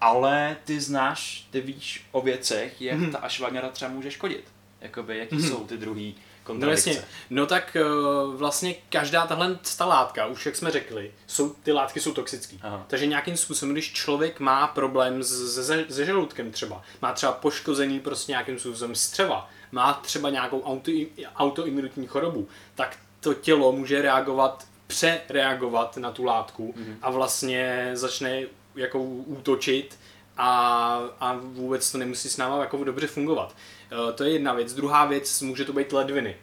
Ale 0.00 0.56
ty 0.64 0.80
znáš, 0.80 1.46
ty 1.50 1.60
víš 1.60 2.06
o 2.12 2.20
věcech, 2.20 2.82
jak 2.82 2.98
Mhm. 2.98 3.10
ta 3.12 3.18
ashwagandha 3.18 3.68
třeba 3.70 3.90
může 3.90 4.10
škodit. 4.10 4.44
Jakoby, 4.80 5.18
jaký 5.18 5.36
Mhm. 5.36 5.48
jsou 5.48 5.66
ty 5.66 5.76
druhý 5.76 6.14
No 6.52 6.70
jasně, 6.70 7.04
no 7.30 7.46
tak 7.46 7.76
uh, 8.26 8.34
vlastně 8.34 8.74
každá 8.88 9.26
tahle 9.26 9.58
ta 9.78 9.84
látka, 9.86 10.26
už 10.26 10.46
jak 10.46 10.56
jsme 10.56 10.70
řekli, 10.70 11.12
jsou, 11.26 11.48
ty 11.62 11.72
látky 11.72 12.00
jsou 12.00 12.12
toxické. 12.14 12.56
Takže 12.86 13.06
nějakým 13.06 13.36
způsobem, 13.36 13.72
když 13.72 13.92
člověk 13.92 14.40
má 14.40 14.66
problém 14.66 15.22
s- 15.22 15.66
se, 15.66 15.84
se 15.90 16.04
žaludkem 16.04 16.50
třeba, 16.52 16.82
má 17.02 17.12
třeba 17.12 17.32
poškozený 17.32 18.00
prostě 18.00 18.32
nějakým 18.32 18.58
způsobem 18.58 18.94
střeva, 18.94 19.50
má 19.72 19.92
třeba 19.94 20.30
nějakou 20.30 20.62
auto, 20.62 20.90
autoimunitní 21.36 22.06
chorobu, 22.06 22.48
tak 22.74 22.96
to 23.20 23.34
tělo 23.34 23.72
může 23.72 24.02
reagovat, 24.02 24.64
přereagovat 24.86 25.96
na 25.96 26.10
tu 26.12 26.24
látku 26.24 26.74
Mhm. 26.76 26.96
a 27.02 27.10
vlastně 27.10 27.90
začne 27.94 28.42
jako 28.74 29.02
útočit 29.02 29.98
a, 30.36 30.48
a 31.20 31.38
vůbec 31.42 31.92
to 31.92 31.98
nemusí 31.98 32.28
s 32.28 32.36
náma 32.36 32.58
jako 32.60 32.84
dobře 32.84 33.06
fungovat. 33.06 33.54
Eh, 33.94 34.12
To 34.12 34.24
je 34.24 34.30
jedna 34.30 34.52
věc. 34.52 34.74
Druhá 34.74 35.04
věc, 35.04 35.42
může 35.42 35.64
to 35.64 35.72
být 35.72 35.92
ledviny. 35.92 36.36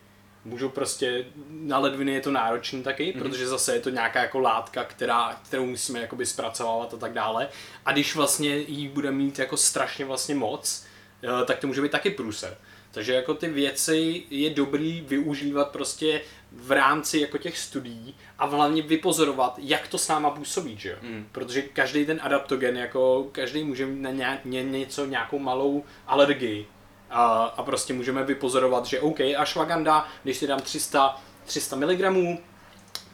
Můžou 0.46 0.70
prostě, 0.70 1.25
na 1.50 1.77
ledviny 1.79 2.13
je 2.13 2.22
to 2.22 2.31
náročný 2.31 2.84
taky, 2.84 3.13
Mhm. 3.15 3.24
protože 3.24 3.48
zase 3.48 3.74
je 3.75 3.79
to 3.79 3.89
nějaká 3.89 4.22
jako 4.22 4.39
látka, 4.39 4.84
která, 4.84 5.39
kterou 5.46 5.65
musíme 5.65 6.00
jakoby 6.00 6.25
zpracovávat 6.25 6.93
a 6.93 6.98
tak 6.98 7.13
dále. 7.13 7.50
A 7.86 7.91
když 7.91 8.15
vlastně 8.15 8.55
jí 8.58 8.88
bude 8.88 9.12
mít 9.12 9.39
jako 9.39 9.58
strašně 9.58 10.05
vlastně 10.05 10.36
moc, 10.36 10.86
eh, 11.24 11.46
tak 11.46 11.60
to 11.60 11.67
může 11.67 11.81
být 11.81 11.91
taky 11.91 12.10
průser. 12.10 12.58
Takže 12.91 13.13
jako 13.13 13.34
ty 13.34 13.50
věci 13.50 14.24
je 14.29 14.50
dobrý 14.50 15.01
využívat 15.08 15.70
prostě 15.70 16.22
v 16.51 16.72
rámci 16.72 17.20
jako 17.20 17.38
těch 17.38 17.58
studií 17.58 18.15
a 18.39 18.46
hlavně 18.46 18.81
vypozorovat, 18.81 19.55
jak 19.58 19.88
to 19.88 19.98
s 19.98 20.08
náma 20.08 20.29
působí, 20.29 20.77
že 20.77 20.89
jo? 20.89 20.96
Mm. 21.01 21.27
Protože 21.31 21.62
každý 21.62 22.05
ten 22.05 22.20
adaptogen, 22.24 22.77
jako 22.77 23.29
každý 23.31 23.63
může 23.63 23.86
mít 23.86 24.01
na 24.01 24.10
ně, 24.12 24.39
ně, 24.46 24.63
něco, 24.63 25.05
nějakou 25.05 25.39
malou 25.39 25.84
alergii. 26.08 26.67
A, 27.12 27.53
a 27.58 27.63
prostě 27.63 27.94
můžeme 27.94 28.24
vypozorovat, 28.24 28.86
že 28.86 29.00
OK, 29.00 29.20
ashwagandha, 29.38 30.08
když 30.24 30.38
si 30.38 30.48
dám 30.48 30.60
300, 30.60 31.18
300 31.46 31.75
mg, 31.75 32.39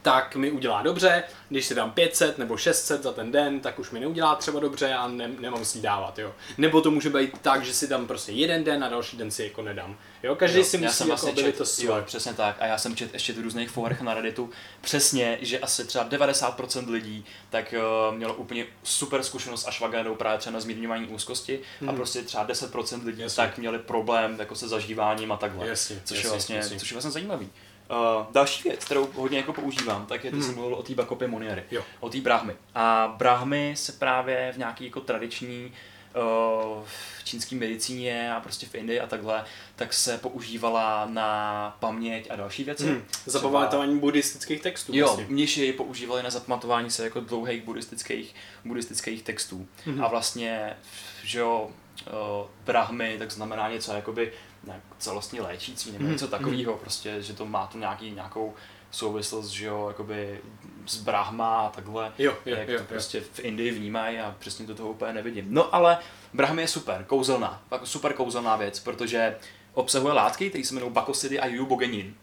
tak 0.08 0.36
mi 0.36 0.52
udělá 0.52 0.82
dobře, 0.82 1.24
když 1.50 1.66
si 1.66 1.76
dám 1.76 1.92
500 1.92 2.38
nebo 2.38 2.58
600 2.58 3.04
za 3.04 3.14
ten 3.14 3.32
den, 3.32 3.60
tak 3.60 3.80
už 3.80 3.92
mi 3.92 4.00
neudělá 4.00 4.36
třeba 4.36 4.60
dobře 4.60 4.94
a 4.94 5.08
ne, 5.08 5.28
nemám 5.40 5.66
si 5.66 5.82
dávat, 5.82 6.20
jo. 6.20 6.34
Nebo 6.58 6.82
to 6.82 6.92
může 6.92 7.10
být 7.10 7.38
tak, 7.42 7.66
že 7.66 7.74
si 7.74 7.88
dám 7.88 8.08
prostě 8.08 8.32
jeden 8.32 8.64
den 8.64 8.84
a 8.84 8.90
další 8.90 9.18
den 9.18 9.32
si 9.32 9.44
jako 9.44 9.62
nedám. 9.62 9.98
Jo, 10.24 10.36
každý 10.36 10.58
Jo, 10.58 10.64
si 10.64 10.76
já 10.76 10.82
musí 10.82 10.96
jsem 10.98 11.10
jako 11.10 11.26
vlastně 11.26 11.44
čet, 11.44 11.58
to 11.58 11.86
jo, 11.86 12.04
přesně 12.06 12.34
tak. 12.34 12.56
A 12.60 12.66
já 12.66 12.78
jsem 12.78 12.96
čet 12.96 13.14
ještě 13.14 13.34
v 13.34 13.40
různých 13.40 13.70
forech 13.70 14.02
na 14.02 14.14
Redditu 14.14 14.50
přesně, 14.82 15.38
že 15.42 15.60
asi 15.60 15.86
třeba 15.86 16.10
90% 16.10 16.90
lidí 16.90 17.26
tak 17.50 17.74
uh, 18.10 18.16
mělo 18.16 18.34
úplně 18.34 18.66
super 18.84 19.24
zkušenost 19.24 19.62
s 19.62 19.68
ashwagandhou 19.68 20.16
právě 20.16 20.40
třeba 20.40 20.54
na 20.54 20.60
zmírňování 20.60 21.08
úzkosti 21.08 21.60
a 21.88 21.94
prostě 21.94 22.22
třeba 22.22 22.48
10% 22.48 23.06
lidí. 23.06 23.22
Jasně. 23.22 23.36
tak 23.36 23.58
měli 23.58 23.80
problém 23.80 24.36
jako 24.40 24.56
se 24.56 24.68
zažíváním 24.68 25.32
a 25.32 25.38
takhle. 25.38 25.68
Jasně, 25.68 26.02
což, 26.04 26.18
jasně, 26.18 26.28
je 26.28 26.32
vlastně, 26.32 26.56
jasně. 26.56 26.80
což 26.80 26.92
je 26.92 26.96
vlastně 26.96 27.12
zajímavý. 27.12 27.50
Uh, 27.90 28.26
další 28.32 28.70
věc, 28.70 28.86
kterou 28.86 29.10
hodně 29.16 29.38
jako 29.38 29.54
používám, 29.54 30.06
tak 30.06 30.24
je, 30.24 30.32
ty 30.32 30.44
jsi 30.44 30.52
mluvil 30.52 30.76
o 30.76 30.84
té 30.84 30.94
bakopě 30.94 31.28
Moniary. 31.28 31.64
Jo. 31.72 31.84
o 32.00 32.10
té 32.10 32.22
brahmy. 32.22 32.54
A 32.76 33.16
brahmy 33.18 33.74
se 33.78 33.92
právě 33.92 34.52
v 34.54 34.58
nějaký 34.58 34.86
jako 34.86 35.02
tradiční 35.02 35.74
uh, 36.16 36.84
v 36.86 37.24
čínské 37.24 37.56
medicíně 37.56 38.34
a 38.34 38.40
prostě 38.40 38.66
v 38.66 38.76
Indii 38.76 39.00
a 39.00 39.08
takhle, 39.08 39.44
tak 39.76 39.94
se 39.94 40.18
používala 40.18 41.08
na 41.10 41.78
paměť 41.80 42.28
a 42.32 42.36
další 42.36 42.64
věci. 42.64 42.88
Hmm. 42.88 43.04
Zapamatování 43.26 44.00
buddhistických 44.00 44.62
textů. 44.62 44.92
Jo, 44.96 45.06
vlastně. 45.06 45.26
mniši 45.30 45.62
ji 45.62 45.74
používali 45.74 46.24
na 46.24 46.30
zapamatování 46.30 46.92
se 46.92 47.04
jako 47.04 47.20
dlouhých 47.20 47.64
buddhistických, 47.64 48.36
buddhistických 48.66 49.24
textů. 49.24 49.68
Mhm. 49.86 50.04
A 50.04 50.08
vlastně, 50.08 50.78
že 51.24 51.40
jo, 51.40 51.72
uh, 52.08 52.48
brahmy, 52.66 53.16
tak 53.20 53.32
znamená 53.32 53.70
něco 53.70 53.94
jakoby 53.94 54.32
nějak 54.68 54.82
celostně 54.98 55.42
léčící 55.42 55.92
nebo 55.92 56.04
Mhm. 56.04 56.12
něco 56.12 56.28
takového, 56.28 56.74
prostě, 56.78 57.22
že 57.22 57.34
to 57.34 57.46
má 57.46 57.68
tu 57.68 57.78
nějaký, 57.78 58.12
nějakou 58.12 58.54
souvislost, 58.92 59.48
že 59.50 59.66
jo, 59.66 59.86
jakoby 59.88 60.42
z 60.88 60.98
Brahma 60.98 61.60
a 61.62 61.70
takhle, 61.70 62.12
Jo, 62.18 62.34
jo, 62.46 62.56
jak 62.56 62.68
jo, 62.70 62.78
to 62.78 62.84
jo. 62.84 62.88
prostě 62.90 63.22
v 63.22 63.40
Indii 63.40 63.72
vnímají 63.72 64.20
a 64.20 64.36
přesně 64.40 64.66
to 64.68 64.76
toho 64.76 64.90
úplně 64.90 65.14
nevidím. 65.14 65.46
No 65.50 65.76
ale 65.76 65.98
Brahmy 66.34 66.62
je 66.62 66.68
super, 66.68 67.04
kouzelná, 67.08 67.62
super 67.84 68.14
kouzelná 68.14 68.56
věc, 68.56 68.80
protože 68.80 69.36
obsahuje 69.74 70.14
látky, 70.14 70.50
které 70.50 70.64
se 70.66 70.74
jmenují 70.74 70.94
bakosidy 70.94 71.40
a 71.40 71.46
jubogenin. 71.48 72.16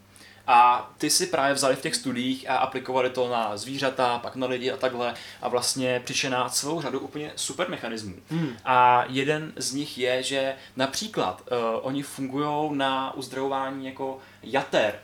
A 0.47 0.91
ty 0.99 1.11
si 1.11 1.27
právě 1.27 1.55
vzali 1.55 1.77
v 1.77 1.81
těch 1.81 1.95
studiích 1.95 2.51
a 2.51 2.57
aplikovali 2.57 3.11
to 3.11 3.29
na 3.29 3.57
zvířata, 3.57 4.19
pak 4.19 4.37
na 4.37 4.47
lidi 4.47 4.71
a 4.71 4.77
takhle 4.77 5.15
a 5.43 5.49
vlastně 5.49 6.03
přišli 6.05 6.31
na 6.31 6.49
celou 6.49 6.81
řadu 6.83 7.01
úplně 7.01 7.33
super 7.37 7.69
mechanismů. 7.71 8.15
Hmm. 8.31 8.57
A 8.65 9.05
jeden 9.09 9.53
z 9.57 9.73
nich 9.73 9.99
je, 9.99 10.23
že 10.23 10.55
například 10.77 11.41
uh, 11.41 11.59
oni 11.83 12.03
fungují 12.03 12.77
na 12.77 13.15
uzdravování 13.15 13.87
jako 13.87 14.19
jater. 14.43 14.99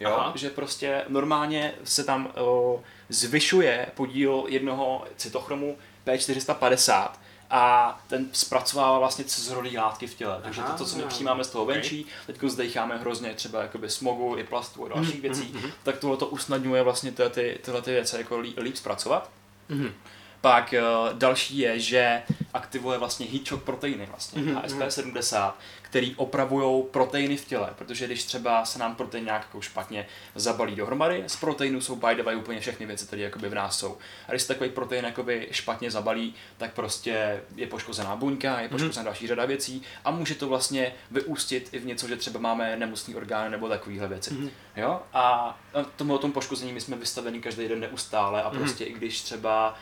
Jo? 0.00 0.16
Aha. 0.18 0.32
Že 0.34 0.50
prostě 0.50 1.04
normálně 1.08 1.74
se 1.84 2.04
tam 2.04 2.26
uh, 2.26 2.80
zvyšuje 3.08 3.86
podíl 3.94 4.44
jednoho 4.48 5.04
cytochromu 5.16 5.76
P450 6.06 7.10
a 7.54 7.98
ten 8.06 8.28
zpracovává 8.32 8.98
vlastně 8.98 9.24
cizorodý 9.24 9.78
látky 9.78 10.06
v 10.06 10.14
těle. 10.14 10.40
Takže 10.42 10.60
Aha, 10.62 10.76
to, 10.78 10.84
co 10.84 10.96
my 10.96 11.02
přijímáme 11.02 11.44
z 11.44 11.48
toho 11.50 11.64
venčí, 11.64 12.06
teď 12.26 12.38
zdecháme 12.46 12.96
hrozně 12.98 13.34
třeba 13.34 13.62
jakoby 13.62 13.90
smogu 13.90 14.36
i 14.38 14.44
plastu 14.44 14.84
a 14.86 14.88
dalších 14.88 15.12
Mhm, 15.14 15.22
věcí, 15.22 15.50
mhm. 15.54 15.70
tak 15.82 15.98
tohle 15.98 16.16
to 16.16 16.26
usnadňuje 16.26 16.82
vlastně 16.82 17.12
tyhle, 17.12 17.30
ty, 17.30 17.58
tyhle 17.64 17.82
ty 17.82 17.90
věci 17.90 18.16
jako 18.16 18.38
líp, 18.38 18.58
líp 18.58 18.76
zpracovat. 18.76 19.30
Mhm. 19.68 19.92
Pak 20.40 20.74
uh, 20.78 21.18
další 21.18 21.58
je, 21.58 21.80
že 21.80 22.22
aktivuje 22.54 22.98
vlastně 22.98 23.26
heat 23.26 23.48
shock 23.48 23.62
proteiny, 23.64 24.06
vlastně 24.06 24.42
Mhm, 24.42 24.56
HSP70, 24.56 25.52
který 25.92 26.14
opravují 26.16 26.84
proteiny 26.90 27.36
v 27.36 27.44
těle, 27.44 27.70
protože 27.78 28.06
když 28.06 28.24
třeba 28.24 28.64
se 28.64 28.78
nám 28.78 28.94
protein 28.94 29.24
nějak 29.24 29.42
jako 29.42 29.60
špatně 29.60 30.06
zabalí 30.34 30.74
dohromady, 30.74 31.24
z 31.26 31.36
proteinů 31.36 31.80
jsou 31.80 31.96
by 31.96 32.14
the 32.14 32.22
way 32.22 32.36
úplně 32.36 32.60
všechny 32.60 32.86
věci, 32.86 33.06
které 33.06 33.22
jakoby 33.22 33.48
v 33.48 33.54
nás 33.54 33.78
jsou. 33.78 33.98
A 34.28 34.30
když 34.30 34.42
se 34.42 34.48
takový 34.48 34.70
protein 34.70 35.04
jakoby 35.04 35.48
špatně 35.50 35.90
zabalí, 35.90 36.34
tak 36.56 36.72
prostě 36.72 37.42
je 37.56 37.66
poškozená 37.66 38.16
buňka, 38.16 38.60
je 38.60 38.68
poškozená 38.68 39.04
další 39.04 39.26
řada 39.26 39.44
věcí 39.44 39.82
a 40.04 40.10
může 40.10 40.34
to 40.34 40.48
vlastně 40.48 40.92
vyústit 41.10 41.68
i 41.72 41.78
v 41.78 41.86
něco, 41.86 42.08
že 42.08 42.16
třeba 42.16 42.40
máme 42.40 42.76
nemocný 42.76 43.14
orgán 43.14 43.50
nebo 43.50 43.68
takovéhle 43.68 44.08
věci. 44.08 44.34
Mhm. 44.34 44.50
Jo? 44.76 45.00
A 45.12 45.58
tomu 45.96 46.14
o 46.14 46.18
tom 46.18 46.32
poškození 46.32 46.72
my 46.72 46.80
jsme 46.80 46.96
vystaveni 46.96 47.40
každý 47.40 47.68
den 47.68 47.80
neustále 47.80 48.42
a 48.42 48.50
prostě 48.50 48.84
i 48.84 48.92
když 48.92 49.22
třeba 49.22 49.78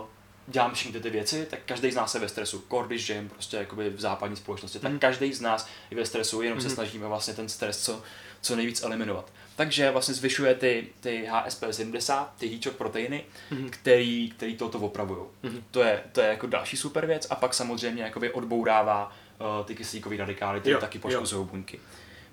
uh, 0.00 0.06
dělám 0.50 0.74
všechny 0.74 0.92
ty, 0.92 1.00
ty 1.00 1.10
věci, 1.10 1.46
tak 1.50 1.58
každý 1.66 1.90
z 1.90 1.94
nás 1.94 2.14
je 2.14 2.20
ve 2.20 2.28
stresu. 2.28 2.64
Core 2.70 2.86
když 2.86 3.06
žijem 3.06 3.28
prostě 3.28 3.56
jakoby 3.56 3.90
v 3.90 4.00
západní 4.00 4.36
společnosti, 4.36 4.78
tak 4.78 4.90
Mhm. 4.90 4.98
každý 5.00 5.32
z 5.32 5.40
nás 5.40 5.68
je 5.90 5.96
ve 5.96 6.06
stresu, 6.06 6.42
jenom 6.42 6.60
se 6.60 6.66
Mhm. 6.66 6.74
snažíme 6.74 7.06
vlastně 7.06 7.34
ten 7.34 7.48
stres 7.48 7.84
co, 7.84 8.02
co 8.40 8.56
nejvíc 8.56 8.82
eliminovat. 8.82 9.32
Takže 9.56 9.90
vlastně 9.90 10.14
zvyšuje 10.14 10.54
ty, 10.54 10.86
ty 11.00 11.28
HSP70, 11.30 12.26
ty 12.38 12.60
shock 12.62 12.76
proteiny, 12.76 13.24
Mhm. 13.50 13.68
který, 13.70 14.30
který 14.36 14.56
toto 14.56 14.78
opravují. 14.78 15.20
Mhm. 15.42 15.62
To, 15.70 15.80
je, 15.82 16.02
to 16.12 16.20
je 16.20 16.28
jako 16.28 16.46
další 16.46 16.76
super 16.76 17.06
věc 17.06 17.26
a 17.30 17.34
pak 17.34 17.54
samozřejmě 17.54 18.02
jakoby 18.02 18.32
odbourává 18.32 19.12
uh, 19.40 19.66
ty 19.66 19.74
kyslíkové 19.74 20.16
radikály, 20.16 20.60
které 20.60 20.78
taky 20.78 20.98
poškozují 20.98 21.46
buňky. 21.46 21.80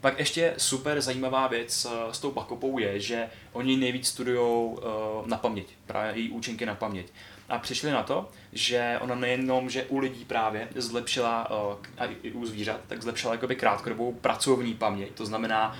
Pak 0.01 0.19
ještě 0.19 0.53
super 0.57 1.01
zajímavá 1.01 1.47
věc 1.47 1.85
eh, 1.89 2.13
s 2.13 2.19
tou 2.19 2.31
bakopou 2.31 2.79
je, 2.79 2.99
že 2.99 3.29
oni 3.53 3.77
nejvíc 3.77 4.07
studují 4.07 4.37
uh, 4.39 4.77
na 5.27 5.37
paměť, 5.37 5.67
právě 5.85 6.21
její 6.21 6.29
účinky 6.29 6.65
na 6.65 6.75
paměť. 6.75 7.07
A 7.49 7.57
přišli 7.59 7.91
na 7.91 8.03
to, 8.03 8.29
že 8.53 8.97
ona 9.01 9.15
nejenom, 9.15 9.69
že 9.69 9.83
u 9.83 9.97
lidí 9.97 10.25
právě 10.25 10.67
zlepšila, 10.75 11.49
uh, 11.51 11.75
a 11.97 12.05
i 12.23 12.31
u 12.31 12.45
zvířat, 12.45 12.79
tak 12.87 13.01
zlepšila 13.01 13.33
jakoby 13.33 13.55
krátkodobou 13.55 14.11
pracovní 14.13 14.73
paměť. 14.73 15.11
To 15.13 15.25
znamená, 15.25 15.77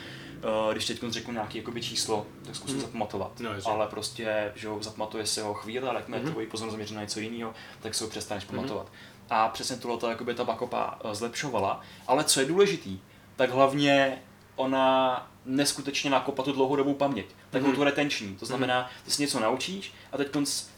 uh, 0.68 0.72
když 0.74 0.86
teď 0.86 1.00
řeknu 1.10 1.34
nějaké 1.34 1.58
jakoby 1.58 1.82
číslo, 1.82 2.26
tak 2.46 2.56
zkusím 2.56 2.78
Mhm. 2.78 2.86
zapamatovat. 2.86 3.40
No, 3.40 3.50
ale 3.66 3.88
prostě, 3.88 4.52
že 4.56 4.68
jo, 4.68 4.78
zapamatuje 4.82 5.26
si 5.26 5.42
ho 5.42 5.54
chvíli, 5.54 5.88
ale 5.88 6.00
jakmile 6.00 6.22
mm-hmm. 6.24 6.32
tvoji 6.32 6.48
pozornost 6.48 6.74
zaměřená 6.74 6.98
na 6.98 7.04
něco 7.04 7.20
jiného, 7.20 7.54
tak 7.82 7.96
se 7.96 8.04
ho 8.04 8.10
přestaneš 8.10 8.44
pamatovat. 8.44 8.92
a 9.30 9.48
přesně 9.50 9.76
tohle 9.76 10.10
jakoby 10.10 10.34
ta 10.34 10.44
bakopa 10.44 11.00
eh, 11.06 11.16
zlepšovala. 11.16 11.82
Ale 12.08 12.24
co 12.24 12.40
je 12.40 12.46
důležitý, 12.46 13.00
tak 13.36 13.50
hlavně 13.50 14.22
ona 14.56 15.32
neskutečně 15.46 16.10
nakopá 16.10 16.44
tu 16.44 16.52
dlouhodobou 16.52 16.94
paměť, 16.94 17.26
takovou 17.50 17.72
mm-hmm. 17.72 17.76
tu 17.76 17.84
retenční. 17.84 18.36
To 18.36 18.46
znamená, 18.46 18.90
ty 19.06 19.12
si 19.12 19.22
něco 19.22 19.40
naučíš 19.40 19.94
a 20.12 20.18
teď 20.18 20.28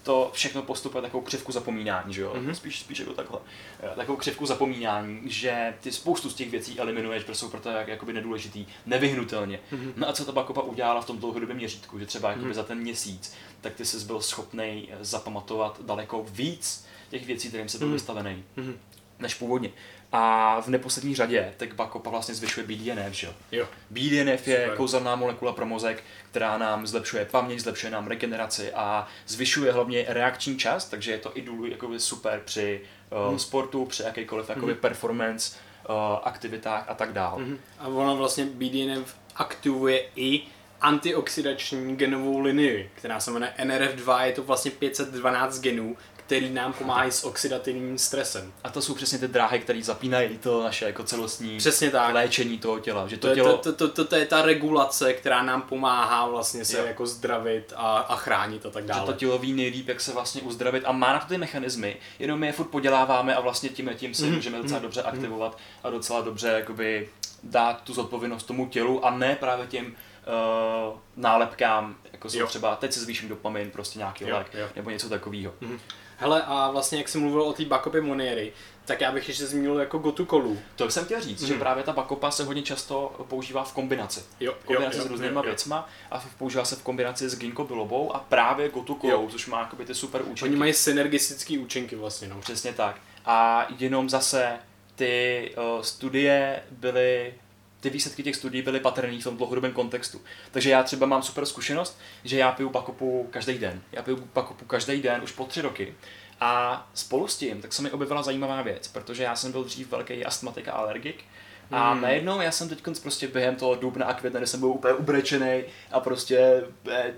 to 0.03 0.31
všechno 0.33 0.61
postupuje 0.61 1.01
takovou 1.01 1.23
křivku 1.23 1.51
zapomínání, 1.51 2.13
že 2.13 2.21
jo? 2.21 2.33
Mm-hmm. 2.33 2.51
Spíš, 2.51 2.79
spíš 2.79 2.99
jako 2.99 3.13
takhle. 3.13 3.39
Eh, 3.79 3.95
takovou 3.95 4.17
křivku 4.17 4.45
zapomínání, 4.45 5.21
že 5.25 5.73
ty 5.81 5.91
spoustu 5.91 6.29
z 6.29 6.35
těch 6.35 6.49
věcí 6.49 6.79
eliminuješ, 6.79 7.23
protože 7.23 7.39
jsou 7.39 7.49
pro 7.49 7.59
to 7.59 7.69
jak, 7.69 7.87
jakoby 7.87 8.13
nedůležitý, 8.13 8.65
nevyhnutelně. 8.85 9.59
Mm-hmm. 9.71 9.93
No 9.95 10.09
a 10.09 10.13
co 10.13 10.25
ta 10.25 10.31
Bakopa 10.31 10.61
udělala 10.61 11.01
v 11.01 11.05
tom 11.05 11.17
dlouhodobém 11.17 11.57
měřítku, 11.57 11.99
že 11.99 12.05
třeba 12.05 12.29
jakoby 12.29 12.51
mm-hmm. 12.51 12.53
za 12.53 12.63
ten 12.63 12.77
měsíc, 12.77 13.33
tak 13.61 13.73
ty 13.73 13.85
jsi 13.85 14.05
byl 14.05 14.21
schopný 14.21 14.89
zapamatovat 14.99 15.81
daleko 15.85 16.25
víc 16.29 16.85
těch 17.09 17.25
věcí, 17.25 17.47
kterým 17.47 17.69
se 17.69 17.77
byl 17.77 17.87
mm-hmm. 17.87 17.91
vystavený. 17.91 18.43
Mm-hmm 18.57 18.73
než 19.19 19.33
původně. 19.33 19.69
A 20.11 20.61
v 20.61 20.67
neposlední 20.67 21.15
řadě 21.15 21.53
tak 21.57 21.75
Bakopa 21.75 22.09
vlastně 22.09 22.35
zvyšuje 22.35 22.67
BDNF, 22.67 23.13
že 23.13 23.33
jo? 23.51 23.67
BDNF 23.89 24.47
je 24.47 24.61
Super. 24.61 24.77
kouzelná 24.77 25.15
molekula 25.15 25.53
pro 25.53 25.65
mozek, 25.65 26.03
která 26.31 26.57
nám 26.57 26.87
zlepšuje 26.87 27.25
paměť, 27.25 27.59
zlepšuje 27.59 27.91
nám 27.91 28.07
regeneraci 28.07 28.73
a 28.73 29.07
zvyšuje 29.27 29.71
hlavně 29.71 30.05
reakční 30.07 30.57
čas, 30.57 30.85
takže 30.85 31.11
je 31.11 31.17
to 31.17 31.37
i 31.37 31.41
důl, 31.41 31.67
jako 31.67 31.99
super 31.99 32.41
při 32.45 32.81
uh, 33.11 33.29
hmm. 33.29 33.39
sportu, 33.39 33.85
při 33.85 34.03
jakýkoliv 34.03 34.49
hmm. 34.49 34.75
performance 34.75 35.57
uh, 35.89 35.95
aktivitách 36.23 36.85
a 36.87 36.93
tak 36.93 37.13
dále. 37.13 37.43
Hmm. 37.43 37.59
A 37.79 37.87
ono 37.87 38.15
vlastně 38.15 38.45
BDNF 38.45 39.15
aktivuje 39.35 40.03
i 40.15 40.41
antioxidační 40.81 41.95
genovou 41.95 42.39
linii, 42.39 42.91
která 42.95 43.19
se 43.19 43.31
jmenuje 43.31 43.53
NRF2, 43.59 44.21
je 44.21 44.33
to 44.33 44.43
vlastně 44.43 44.71
512 44.71 45.59
genů, 45.59 45.97
který 46.27 46.49
nám 46.49 46.73
pomáhají 46.73 47.11
s 47.11 47.23
oxidativním 47.23 47.97
stresem. 47.97 48.53
A 48.63 48.69
to 48.69 48.81
jsou 48.81 48.95
přesně 48.95 49.17
ty 49.17 49.27
dráhy, 49.27 49.59
které 49.59 49.83
zapínají 49.83 50.37
to 50.37 50.63
naše 50.63 50.85
jako 50.85 51.03
celostní 51.03 51.57
přesně 51.57 51.91
tak. 51.91 52.13
léčení 52.13 52.57
toho 52.57 52.79
těla. 52.79 53.07
Že 53.07 53.17
to, 53.17 53.27
to, 53.27 53.35
tělo... 53.35 53.57
to, 53.57 53.73
to, 53.73 53.87
to, 53.87 54.05
to, 54.05 54.15
je 54.15 54.25
ta 54.25 54.41
regulace, 54.41 55.13
která 55.13 55.43
nám 55.43 55.61
pomáhá 55.61 56.27
vlastně 56.27 56.65
se 56.65 56.77
jo. 56.77 56.85
jako 56.85 57.05
zdravit 57.05 57.73
a, 57.75 57.97
a 57.97 58.15
chránit 58.15 58.65
a 58.65 58.69
tak 58.69 58.85
dále. 58.85 59.01
Že 59.01 59.05
to 59.05 59.13
tělo 59.13 59.37
ví 59.37 59.53
nejlíp, 59.53 59.87
jak 59.87 60.01
se 60.01 60.13
vlastně 60.13 60.41
uzdravit 60.41 60.83
a 60.85 60.91
má 60.91 61.13
na 61.13 61.19
to 61.19 61.27
ty 61.27 61.37
mechanismy, 61.37 61.97
jenom 62.19 62.39
my 62.39 62.47
je 62.47 62.53
furt 62.53 62.67
poděláváme 62.67 63.35
a 63.35 63.39
vlastně 63.39 63.69
tím 63.69 63.91
tím 63.95 64.13
si 64.13 64.25
mm. 64.25 64.35
můžeme 64.35 64.57
docela 64.57 64.79
mm. 64.79 64.83
dobře 64.83 65.01
mhm. 65.01 65.09
aktivovat 65.09 65.57
a 65.83 65.89
docela 65.89 66.21
dobře 66.21 66.47
jakoby 66.47 67.09
dát 67.43 67.81
tu 67.81 67.93
zodpovědnost 67.93 68.43
tomu 68.43 68.67
tělu 68.67 69.05
a 69.05 69.11
ne 69.11 69.35
právě 69.35 69.67
těm 69.67 69.85
uh, 69.85 70.99
nálepkám, 71.15 71.95
jako 72.13 72.29
jsou 72.29 72.47
třeba 72.47 72.75
teď 72.75 72.93
se 72.93 72.99
zvýším 72.99 73.29
dopamin, 73.29 73.71
prostě 73.71 73.99
nějaký 73.99 74.23
jo, 74.27 74.35
lék, 74.35 74.47
jo. 74.53 74.67
nebo 74.75 74.89
něco 74.89 75.09
takového. 75.09 75.53
Mm-hmm. 75.61 75.79
Hele, 76.17 76.43
a 76.45 76.71
vlastně 76.71 76.97
jak 76.97 77.09
jsi 77.09 77.17
mluvil 77.17 77.41
o 77.41 77.53
té 77.53 77.65
bakopy 77.65 78.01
Moniery, 78.01 78.53
tak 78.85 79.01
já 79.01 79.11
bych 79.11 79.27
ještě 79.27 79.45
zmínil 79.45 79.79
jako 79.79 79.97
gotu 79.97 80.25
kolu. 80.25 80.59
To 80.75 80.89
jsem 80.89 81.05
chtěl 81.05 81.21
říct, 81.21 81.41
mm. 81.41 81.47
že 81.47 81.53
mhm. 81.53 81.59
právě 81.59 81.83
ta 81.83 81.93
bakopa 81.93 82.31
se 82.31 82.43
hodně 82.43 82.61
často 82.61 83.25
používá 83.29 83.63
v 83.63 83.73
kombinaci. 83.73 84.23
Jo, 84.39 84.55
v 84.59 84.65
kombinaci 84.65 84.97
jo, 84.97 85.03
jo, 85.03 85.07
s 85.07 85.11
různýma 85.11 85.41
věcma 85.41 85.89
a 86.11 86.23
používá 86.37 86.65
se 86.65 86.75
v 86.75 86.83
kombinaci 86.83 87.29
s 87.29 87.39
ginkgo 87.39 87.63
bilobou 87.63 88.15
a 88.15 88.19
právě 88.19 88.69
gotu 88.69 88.95
kolou, 88.95 89.29
což 89.29 89.47
má 89.47 89.59
jakoby 89.59 89.85
ty 89.85 89.95
super 89.95 90.21
účinky. 90.21 90.43
Oni 90.43 90.55
mají 90.55 90.73
synergistické 90.73 91.59
účinky 91.59 91.95
vlastně, 91.95 92.27
no. 92.27 92.41
Přesně 92.41 92.73
tak. 92.73 92.95
A 93.25 93.67
jenom 93.79 94.09
zase 94.09 94.59
ty 94.95 95.55
uh, 95.57 95.81
studie 95.81 96.63
byly 96.71 97.33
ty 97.79 97.89
výsledky 97.89 98.23
těch 98.23 98.35
studií 98.35 98.61
byly 98.61 98.79
patrné 98.79 99.17
v 99.17 99.23
tom 99.23 99.37
dlouhodobém 99.37 99.71
kontextu. 99.71 100.21
Takže 100.51 100.69
já 100.69 100.83
třeba 100.83 101.05
mám 101.05 101.23
super 101.23 101.45
zkušenost, 101.45 101.99
že 102.23 102.37
já 102.37 102.51
piju 102.51 102.69
pakopu 102.69 103.27
každý 103.31 103.57
den. 103.57 103.81
Já 103.91 104.01
piju 104.01 104.17
pakopu 104.33 104.65
každý 104.65 105.01
den 105.01 105.21
už 105.23 105.31
po 105.31 105.45
tři 105.45 105.61
roky. 105.61 105.93
A 106.39 106.87
spolu 106.93 107.27
s 107.27 107.37
tím, 107.37 107.61
tak 107.61 107.73
se 107.73 107.81
mi 107.81 107.91
objevila 107.91 108.23
zajímavá 108.23 108.61
věc, 108.61 108.87
protože 108.87 109.23
já 109.23 109.35
jsem 109.35 109.51
byl 109.51 109.63
dřív 109.63 109.91
velký 109.91 110.25
astmatik 110.25 110.67
a 110.67 110.71
alergik. 110.71 111.23
A 111.71 111.91
hmm. 111.91 112.01
najednou 112.01 112.41
já 112.41 112.51
jsem 112.51 112.69
teď 112.69 112.83
prostě 113.01 113.27
během 113.27 113.55
toho 113.55 113.75
dubna 113.75 114.05
a 114.05 114.13
května, 114.13 114.39
kdy 114.39 114.47
jsem 114.47 114.59
byl 114.59 114.69
úplně 114.69 114.93
ubrečený 114.93 115.63
a 115.91 115.99
prostě 115.99 116.63
eh, 116.91 117.13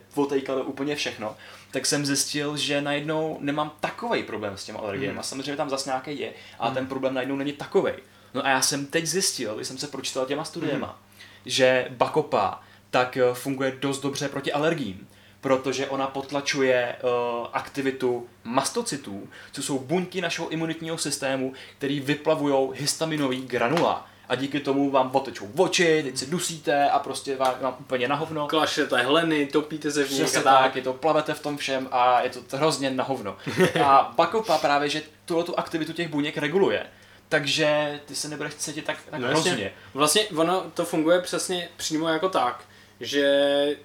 úplně 0.64 0.96
všechno, 0.96 1.36
tak 1.72 1.86
jsem 1.86 2.06
zjistil, 2.06 2.58
že 2.58 2.82
najednou 2.82 3.38
nemám 3.40 3.72
takový 3.80 4.24
problém 4.24 4.58
s 4.58 4.66
těm 4.66 4.78
alergiemi. 4.78 5.12
Hmm. 5.12 5.20
A 5.20 5.24
samozřejmě 5.24 5.56
tam 5.56 5.70
zase 5.70 5.90
nějaký 5.90 6.20
je, 6.20 6.34
a 6.60 6.66
hmm. 6.66 6.76
ten 6.76 6.88
problém 6.88 7.14
najednou 7.14 7.36
není 7.36 7.54
takový. 7.54 7.92
No 8.34 8.46
a 8.46 8.50
já 8.50 8.62
jsem 8.62 8.86
teď 8.86 9.06
zjistil, 9.06 9.56
když 9.56 9.68
jsem 9.68 9.78
se 9.78 9.88
pročítal 9.88 10.26
těma 10.26 10.44
studiema, 10.44 10.88
mm. 10.88 11.20
že 11.46 11.88
Bakopa 11.90 12.62
tak 12.90 13.18
eh, 13.18 13.34
funguje 13.34 13.78
dost 13.80 14.00
dobře 14.00 14.30
proti 14.30 14.54
alergím, 14.54 15.08
protože 15.42 15.88
ona 15.88 16.08
potlačuje 16.08 16.96
uh, 17.04 17.48
aktivitu 17.54 18.28
mastocytů, 18.44 19.30
co 19.52 19.64
jsou 19.64 19.80
buňky 19.80 20.22
našeho 20.22 20.50
imunitního 20.50 20.98
systému, 20.98 21.54
který 21.78 22.00
vyplavují 22.00 22.70
histaminový 22.74 23.42
granula. 23.42 24.08
A 24.30 24.36
díky 24.36 24.60
tomu 24.60 24.92
vám 24.92 25.10
potečou 25.10 25.50
oči, 25.58 26.04
teď 26.04 26.18
se 26.18 26.26
dusíte 26.26 26.90
a 26.90 27.00
prostě 27.00 27.36
vám, 27.36 27.54
vám 27.62 27.76
úplně 27.80 28.08
na 28.08 28.16
hovno. 28.16 28.48
Klašete 28.48 29.02
hleny, 29.02 29.46
topíte 29.46 29.92
se 29.92 30.04
v 30.04 30.12
nich 30.12 30.38
a 30.38 30.42
tak. 30.42 30.76
je 30.76 30.82
to, 30.82 30.94
plavete 30.94 31.34
v 31.34 31.42
tom 31.42 31.58
všem 31.58 31.88
a 31.92 32.22
je 32.22 32.30
to 32.30 32.58
hrozně 32.58 32.92
na 32.92 33.04
hovno. 33.04 33.38
a 33.84 34.14
Bakopa 34.16 34.58
právě, 34.58 34.90
že 34.90 35.02
tuhle 35.26 35.44
tu 35.44 35.60
aktivitu 35.60 35.94
těch 35.94 36.08
buněk 36.08 36.38
reguluje 36.38 36.86
takže 37.30 38.00
ty 38.06 38.16
se 38.16 38.28
nebudeš 38.28 38.56
cítit 38.56 38.86
tak, 38.86 38.98
tak 39.12 39.20
no 39.20 39.28
hrozně. 39.28 39.52
Vlastně, 39.52 39.72
vlastně 39.94 40.38
ono 40.38 40.72
to 40.74 40.86
funguje 40.86 41.22
přesně 41.22 41.70
přímo 41.78 42.08
jako 42.08 42.30
tak, 42.30 42.64
že 43.00 43.78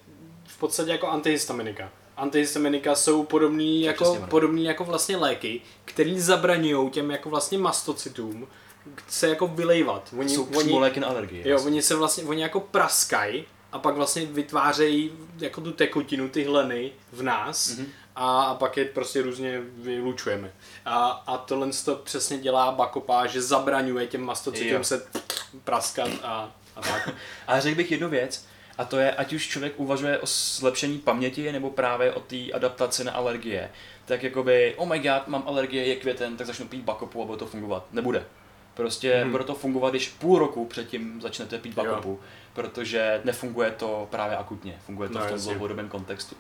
v 0.47 0.59
podstatě 0.59 0.91
jako 0.91 1.09
antihistaminika. 1.09 1.91
Antihistaminika 2.17 2.95
jsou 2.95 3.25
podobný 3.25 3.83
jako, 3.83 4.27
podobný 4.31 4.65
jako 4.65 4.85
vlastně 4.85 5.17
léky, 5.17 5.61
které 5.85 6.21
zabraňují 6.21 6.91
těm 6.91 7.11
jako 7.11 7.31
vlastně 7.31 7.59
mastocytům 7.59 8.47
se 9.09 9.29
jako 9.29 9.47
vylejvat. 9.47 10.15
Oni, 10.19 10.35
jsou 10.35 10.45
oni, 10.45 10.73
léky 10.73 11.01
na 11.01 11.09
alergii. 11.09 11.49
Jo, 11.49 11.63
oni 11.65 11.83
se 11.83 11.95
vlastně, 11.95 12.25
oni 12.25 12.43
jako 12.43 12.61
praskají 12.61 13.45
a 13.73 13.79
pak 13.79 13.95
vlastně 13.95 14.27
vytvářejí 14.27 15.13
jako 15.39 15.61
tu 15.61 15.73
tekutinu, 15.73 16.29
ty 16.29 16.45
hleny 16.45 16.93
v 17.13 17.23
nás 17.23 17.69
mm-hmm 17.69 17.87
a, 18.17 18.43
a 18.43 18.55
pak 18.55 18.77
je 18.77 18.85
prostě 18.85 19.23
různě 19.23 19.61
vylučujeme. 19.77 20.53
A, 20.85 21.07
a 21.07 21.39
tohle 21.39 21.69
to 21.85 21.97
přesně 21.97 22.39
dělá 22.39 22.73
Bakopa, 22.73 23.27
že 23.27 23.43
zabraňuje 23.43 24.07
těm 24.07 24.25
mastocytům 24.25 24.85
se 24.85 25.07
praskat 25.65 26.11
a, 26.23 26.53
a 26.77 26.81
tak. 26.81 27.09
Ale 27.47 27.61
řekl 27.61 27.77
bych 27.77 27.91
jednu 27.91 28.09
věc, 28.09 28.47
a 28.79 28.85
to 28.85 28.99
je, 28.99 29.13
ať 29.13 29.33
už 29.33 29.49
člověk 29.49 29.81
uvažuje 29.81 30.19
o 30.19 30.27
zlepšení 30.27 30.99
paměti 30.99 31.53
nebo 31.53 31.71
právě 31.71 32.13
o 32.13 32.21
té 32.21 32.53
adaptaci 32.53 33.05
na 33.05 33.13
alergie, 33.13 33.71
tak 34.05 34.23
jakoby, 34.23 34.75
oh 34.77 34.89
my 34.89 34.99
god, 34.99 35.27
mám 35.29 35.45
alergie, 35.47 35.87
je 35.87 35.97
květen, 35.97 36.37
tak 36.37 36.47
začnu 36.47 36.69
pít 36.69 36.85
bakopu 36.85 37.23
a 37.23 37.27
bude 37.27 37.39
to 37.39 37.47
fungovat. 37.47 37.87
Nebude. 37.93 38.25
Prostě 38.75 39.15
hmm. 39.23 39.31
bude 39.31 39.45
to 39.45 39.55
fungovat, 39.55 39.91
když 39.91 40.09
půl 40.09 40.39
roku 40.39 40.65
předtím 40.67 41.21
začnete 41.21 41.59
pít 41.59 41.75
bakopu, 41.75 42.09
jo. 42.09 42.19
protože 42.53 43.21
nefunguje 43.25 43.71
to 43.71 44.09
právě 44.11 44.37
akutně, 44.37 44.79
funguje 44.87 45.09
to 45.09 45.19
no, 45.19 45.25
v 45.25 45.29
tom 45.29 45.41
dlouhodobém 45.41 45.89
kontextu. 45.89 46.37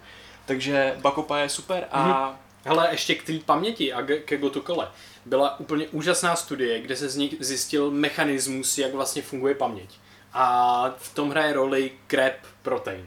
Takže 0.46 0.94
Bakopa 1.00 1.38
je 1.38 1.48
super 1.48 1.86
a... 1.90 2.08
Mm-hmm. 2.08 2.36
Hele, 2.66 2.88
ještě 2.90 3.14
k 3.14 3.26
té 3.26 3.32
paměti 3.38 3.92
a 3.92 4.02
ke 4.02 4.36
Gotokole. 4.36 4.88
Byla 5.24 5.60
úplně 5.60 5.88
úžasná 5.88 6.36
studie, 6.36 6.80
kde 6.80 6.96
se 6.96 7.08
z 7.08 7.16
nich 7.16 7.34
zjistil 7.40 7.90
mechanismus, 7.90 8.78
jak 8.78 8.94
vlastně 8.94 9.22
funguje 9.22 9.54
paměť. 9.54 9.88
A 10.32 10.94
v 10.98 11.14
tom 11.14 11.30
hraje 11.30 11.52
roli 11.52 11.92
krep 12.06 12.36
protein. 12.62 13.06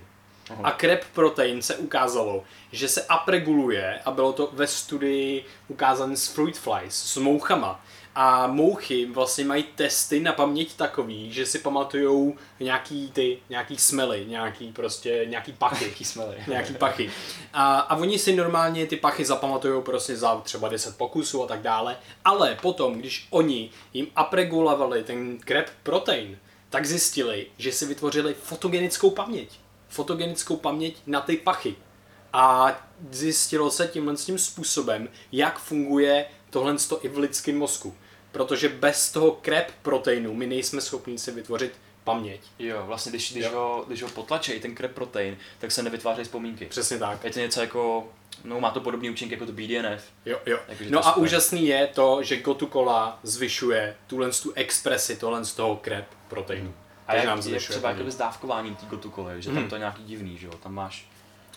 Aha. 0.50 0.62
A 0.63 0.71
krep 0.71 1.06
protein 1.13 1.62
se 1.62 1.76
ukázalo, 1.76 2.43
že 2.71 2.88
se 2.88 3.06
upreguluje 3.21 4.00
a 4.06 4.12
bylo 4.12 4.34
to 4.34 4.50
ve 4.54 4.67
studii 4.67 5.45
ukázané 5.67 6.17
s 6.17 6.28
fruit 6.28 6.58
flies, 6.58 6.95
s 6.95 7.17
mouchama, 7.17 7.84
a 8.19 8.47
mouchy 8.47 9.06
vlastně 9.06 9.45
mají 9.45 9.63
testy 9.63 10.19
na 10.19 10.34
paměť 10.34 10.73
takový, 10.73 11.32
že 11.32 11.45
si 11.45 11.60
pamatujou 11.60 12.36
nějaký 12.60 13.12
ty, 13.12 13.39
nějaký 13.49 13.77
smely, 13.77 14.25
nějaký 14.27 14.71
prostě, 14.71 15.25
nějaký 15.30 15.53
pachy. 15.53 15.86
nějaký 15.86 16.06
smely. 16.06 16.36
nějaký 16.47 16.73
pachy. 16.73 17.12
A, 17.53 17.80
a 17.80 17.95
oni 17.95 18.19
si 18.19 18.36
normálně 18.36 18.88
ty 18.88 18.95
pachy 18.95 19.25
zapamatujou 19.25 19.82
prostě 19.82 20.17
za 20.17 20.36
třeba 20.36 20.69
10 20.69 20.97
pokusů 20.97 21.43
a 21.43 21.47
tak 21.47 21.62
dále, 21.62 21.97
ale 22.25 22.58
potom, 22.62 22.99
když 22.99 23.27
oni 23.30 23.69
jim 23.93 24.08
apregulovali 24.15 25.03
ten 25.03 25.38
krep 25.38 25.69
protein, 25.84 26.38
tak 26.69 26.86
zjistili, 26.86 27.47
že 27.58 27.71
si 27.71 27.86
vytvořili 27.86 28.34
fotogenickou 28.34 29.10
paměť. 29.10 29.49
Fotogenickou 29.89 30.56
paměť 30.56 30.97
na 31.08 31.21
ty 31.21 31.38
pachy. 31.38 31.75
A 32.34 32.75
zjistilo 33.12 33.71
se 33.71 33.88
tímhle 33.88 34.15
tím 34.15 34.38
způsobem, 34.38 35.10
jak 35.32 35.60
funguje 35.60 36.25
tohle 36.49 36.75
i 37.01 37.08
v 37.08 37.17
lidském 37.17 37.58
mozku 37.58 37.95
protože 38.38 38.69
bez 38.69 39.12
toho 39.12 39.32
krep 39.32 39.71
proteinu 39.82 40.34
my 40.34 40.47
nejsme 40.47 40.82
schopni 40.82 41.17
si 41.17 41.32
vytvořit 41.32 41.71
paměť. 42.04 42.41
Jo, 42.60 42.84
vlastně 42.86 43.10
když, 43.10 43.32
když, 43.32 43.45
jo. 43.45 43.52
Ho, 43.52 43.84
když 43.88 44.04
ho 44.04 44.10
potlačí 44.10 44.60
ten 44.60 44.76
krep 44.76 44.91
protein, 44.93 45.38
tak 45.60 45.71
se 45.71 45.84
nevytvářejí 45.84 46.26
vzpomínky. 46.26 46.65
Přesně 46.65 46.97
tak. 46.97 47.23
Je 47.23 47.32
to 47.32 47.39
něco 47.39 47.62
jako, 47.62 48.08
no 48.43 48.60
má 48.60 48.71
to 48.71 48.80
podobný 48.80 49.10
účink 49.10 49.32
jako 49.32 49.45
to 49.45 49.52
BDNF. 49.52 50.04
Jo, 50.26 50.39
jo. 50.45 50.60
Jako, 50.67 50.84
no 50.89 51.00
a 51.00 51.04
super. 51.04 51.23
úžasný 51.23 51.67
je 51.67 51.88
to, 51.88 52.23
že 52.23 52.41
Gotukola 52.41 53.19
zvyšuje 53.23 53.95
tuhle 54.08 54.32
tu 54.32 54.54
expresi, 54.54 55.15
tohle 55.15 55.45
z 55.45 55.54
toho 55.54 55.76
krep 55.76 56.06
proteinu. 56.28 56.65
Hmm. 56.65 56.73
A 57.08 57.15
jak, 57.15 57.26
nám 57.26 57.41
jak 57.47 57.62
třeba 57.62 57.89
jako 57.89 58.12
s 58.12 58.15
dávkováním 58.15 58.76
té 58.76 58.86
Gotukoly, 58.86 59.41
že 59.41 59.50
hmm. 59.50 59.60
tam 59.60 59.69
to 59.69 59.76
je 59.76 59.80
nějaký 59.80 60.04
divný, 60.04 60.38
že 60.38 60.45
jo, 60.45 60.54
tam 60.63 60.73
máš 60.73 61.10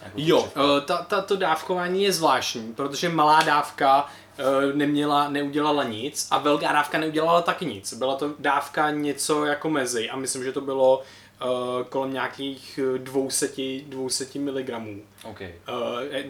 Jako 0.03 0.15
Jo, 0.17 0.49
eh, 0.57 0.81
ta, 0.81 0.99
ta, 0.99 1.21
to 1.21 1.37
dávkování 1.37 2.03
je 2.03 2.13
zvláštní, 2.13 2.75
protože 2.75 3.09
malá 3.09 3.43
dávka 3.43 4.07
eh, 4.39 4.43
neměla, 4.73 5.29
neudělala 5.29 5.85
nic 5.85 6.29
a 6.31 6.39
velká 6.39 6.73
dávka 6.73 6.99
neudělala 6.99 7.43
taky 7.43 7.67
nic. 7.67 7.95
Byla 7.95 8.15
to 8.15 8.35
dávka 8.39 8.91
něco 8.91 9.45
jako 9.45 9.71
mezi 9.71 10.11
a 10.11 10.17
myslím, 10.17 10.45
že 10.45 10.53
to 10.53 10.61
bylo 10.61 11.03
eh, 11.43 11.47
kolem 11.89 12.13
nějakých 12.13 12.81
eh, 12.95 12.99
200, 12.99 13.81
200 13.87 14.39
mg 14.39 14.71
OK. 15.25 15.41
uh, 15.41 15.47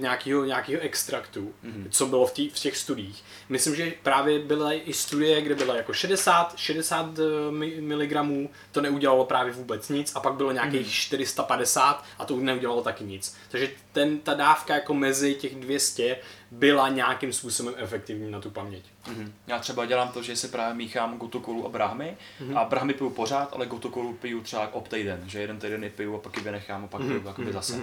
nějakého, 0.00 0.44
nějakého 0.44 0.82
extraktu, 0.82 1.52
Mhm. 1.62 1.72
mm-hmm. 1.72 1.88
co 1.90 2.06
bylo 2.06 2.26
v, 2.26 2.32
tý, 2.32 2.48
v 2.48 2.58
těch 2.58 2.76
studiích. 2.76 3.24
Myslím, 3.48 3.74
že 3.76 3.92
právě 4.02 4.38
byly 4.38 4.76
i 4.76 4.92
studie, 4.92 5.40
kde 5.42 5.54
bylo 5.54 5.74
jako 5.74 5.92
60, 5.92 6.52
60 6.56 7.18
eh, 7.18 7.50
mi- 7.50 7.80
miligramů, 7.80 8.50
to 8.72 8.80
neudělalo 8.80 9.24
právě 9.24 9.52
vůbec 9.52 9.88
nic 9.88 10.12
a 10.16 10.20
pak 10.20 10.34
bylo 10.34 10.52
nějakých 10.52 10.80
Mhm. 10.80 10.84
mm. 10.88 10.92
450 10.92 12.04
a 12.18 12.24
to 12.24 12.34
už 12.34 12.42
neudělalo 12.42 12.82
taky 12.82 13.04
nic. 13.04 13.36
Takže 13.50 13.70
ten, 13.92 14.18
ta 14.18 14.34
dávka 14.34 14.74
jako 14.74 14.94
mezi 14.94 15.34
těch 15.34 15.54
200 15.54 16.16
byla 16.50 16.88
nějakým 16.88 17.32
způsobem 17.32 17.74
efektivní 17.76 18.30
na 18.30 18.40
tu 18.40 18.50
paměť. 18.50 18.82
Mhm. 19.08 19.32
Já 19.46 19.58
třeba 19.58 19.86
dělám 19.86 20.08
to, 20.12 20.22
že 20.22 20.36
si 20.36 20.48
právě 20.48 20.74
míchám 20.74 21.18
gotokolu 21.18 21.66
a 21.66 21.68
brahmy 21.68 22.16
Mhm. 22.40 22.50
mm-hmm. 22.50 22.58
a 22.58 22.64
brahmy 22.64 22.94
piju 22.94 23.10
pořád, 23.10 23.48
ale 23.52 23.66
gotokolu 23.66 24.12
piju 24.12 24.40
třeba 24.42 24.74
ob 24.74 24.88
týden, 25.00 25.22
že 25.26 25.40
jeden 25.40 25.58
týden 25.58 25.84
ji 25.84 25.90
piju 25.90 26.14
a 26.14 26.18
pak 26.18 26.36
ji 26.36 26.42
vynechám 26.42 26.84
a 26.84 26.86
pak 26.86 27.00
Mhm. 27.00 27.10
piju 27.10 27.28
jakoby 27.28 27.52
zase. 27.52 27.80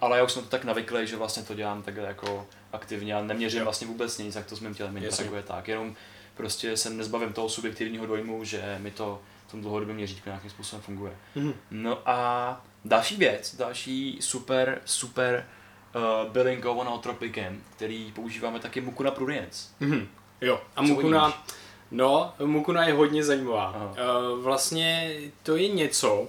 Ale 0.00 0.18
já 0.18 0.24
už 0.24 0.32
jsem 0.32 0.42
to 0.42 0.48
tak 0.48 0.64
navyklý, 0.64 1.06
že 1.06 1.16
vlastně 1.16 1.42
to 1.42 1.54
dělám 1.54 1.82
takhle 1.82 2.04
jako 2.04 2.46
aktivně 2.72 3.14
a 3.14 3.22
neměřím 3.22 3.62
vlastně 3.62 3.86
vůbec 3.86 4.18
nic, 4.18 4.34
jak 4.36 4.46
to 4.46 4.56
s 4.56 4.60
mým 4.60 4.74
tělem 4.74 4.96
interaguje 4.96 5.42
tak. 5.42 5.68
Jenom 5.68 5.94
prostě 6.34 6.76
se 6.76 6.90
nezbavím 6.90 7.32
toho 7.32 7.48
subjektivního 7.48 8.06
dojmu, 8.06 8.44
že 8.44 8.78
mi 8.80 8.90
to 8.90 9.20
v 9.46 9.50
tom 9.50 9.60
dlouhodobém 9.60 9.96
měřítku 9.96 10.28
nějakým 10.28 10.50
způsobem 10.50 10.82
funguje. 10.82 11.12
Mhm. 11.34 11.54
No 11.70 11.98
a 12.08 12.60
další 12.84 13.16
věc, 13.16 13.56
další 13.56 14.18
super, 14.20 14.80
super 14.84 15.46
uh, 15.94 16.32
bylinkou 16.32 16.84
nootropikem, 16.84 17.62
který 17.76 18.12
používáme 18.12 18.58
taky 18.60 18.80
muku 18.80 19.04
pruriens. 19.10 19.70
Mhm. 19.80 20.08
Jo, 20.40 20.60
a 20.76 20.80
Co 20.82 20.86
Mukuna, 20.88 21.44
no, 21.90 22.34
Mukuna 22.44 22.86
je 22.86 22.92
hodně 22.94 23.24
zajímavá. 23.24 23.64
Aha. 23.64 23.86
Uh, 24.32 24.42
vlastně 24.44 25.18
to 25.42 25.56
je 25.56 25.68
něco, 25.68 26.28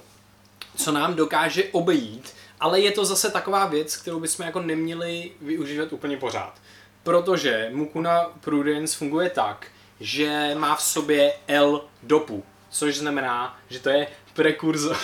co 0.76 0.92
nám 0.92 1.14
dokáže 1.14 1.64
obejít, 1.72 2.34
ale 2.60 2.80
je 2.80 2.90
to 2.90 3.04
zase 3.04 3.30
taková 3.30 3.66
věc, 3.66 3.96
kterou 3.96 4.20
bychom 4.20 4.46
jako 4.46 4.60
neměli 4.60 5.32
využívat 5.40 5.92
úplně 5.92 6.16
pořád. 6.16 6.54
Protože 7.02 7.70
Mukuna 7.72 8.20
Prudence 8.40 8.96
funguje 8.96 9.30
tak, 9.30 9.66
že 10.00 10.54
má 10.58 10.76
v 10.76 10.82
sobě 10.82 11.32
L-dopu, 11.48 12.44
což 12.70 12.96
znamená, 12.96 13.58
že 13.70 13.78
to 13.78 13.90
je 13.90 14.06
prekurzor 14.34 14.96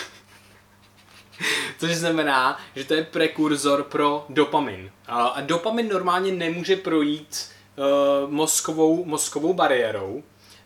Což 1.78 1.96
znamená, 1.96 2.58
že 2.76 2.84
to 2.84 2.94
je 2.94 3.04
prekurzor 3.04 3.82
pro 3.82 4.26
dopamin. 4.28 4.90
A, 5.06 5.40
dopamin 5.40 5.88
normálně 5.88 6.32
nemůže 6.32 6.76
projít 6.76 7.50
uh, 7.76 8.30
mozkovou, 8.30 9.04
mozkovou 9.04 9.54
bariérou, 9.54 10.22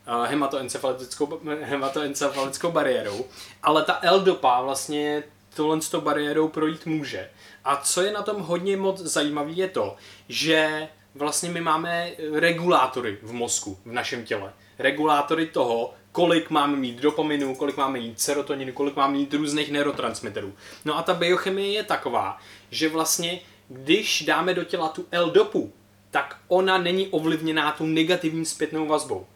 hematoencefalickou, 0.07 1.41
hematoencefalickou 1.62 2.73
bariérou, 2.73 3.25
ale 3.62 3.85
ta 3.85 3.99
L-dopa 4.03 4.62
vlastně 4.62 5.23
tohle 5.55 5.83
s 5.83 5.88
tou 5.88 6.01
bariérou 6.01 6.49
projít 6.49 6.87
může. 6.87 7.31
A 7.65 7.77
co 7.77 8.03
je 8.03 8.12
na 8.12 8.23
tom 8.23 8.43
hodně 8.43 8.77
moc 8.77 9.01
zajímavé 9.01 9.51
je 9.51 9.69
to, 9.69 9.97
že 10.29 10.88
vlastně 11.15 11.51
my 11.51 11.61
máme 11.61 12.11
regulátory 12.33 13.19
v 13.23 13.33
mozku, 13.33 13.79
v 13.85 13.93
našem 13.93 14.25
těle. 14.25 14.53
Regulátory 14.79 15.47
toho, 15.47 15.95
kolik 16.12 16.51
máme 16.51 16.77
mít 16.77 17.01
dopaminu, 17.01 17.55
kolik 17.55 17.77
máme 17.77 17.99
mít 17.99 18.21
serotoninu, 18.21 18.73
kolik 18.73 18.97
máme 18.97 19.12
mít 19.12 19.35
různých 19.35 19.73
neurotransmiterů. 19.73 20.53
No 20.85 20.99
a 20.99 21.03
ta 21.03 21.15
biochemie 21.15 21.73
je 21.73 21.83
taková, 21.83 22.38
že 22.71 22.88
vlastně 22.88 23.41
když 23.69 24.23
dáme 24.23 24.55
do 24.55 24.65
těla 24.65 24.88
tu 24.88 25.07
L-dopu, 25.12 25.73
tak 26.11 26.37
ona 26.49 26.79
není 26.79 27.09
ovlivněná 27.09 27.73
tou 27.73 27.87
negativní 27.87 28.47
zpětnou 28.47 28.87
vazbou. 28.87 29.27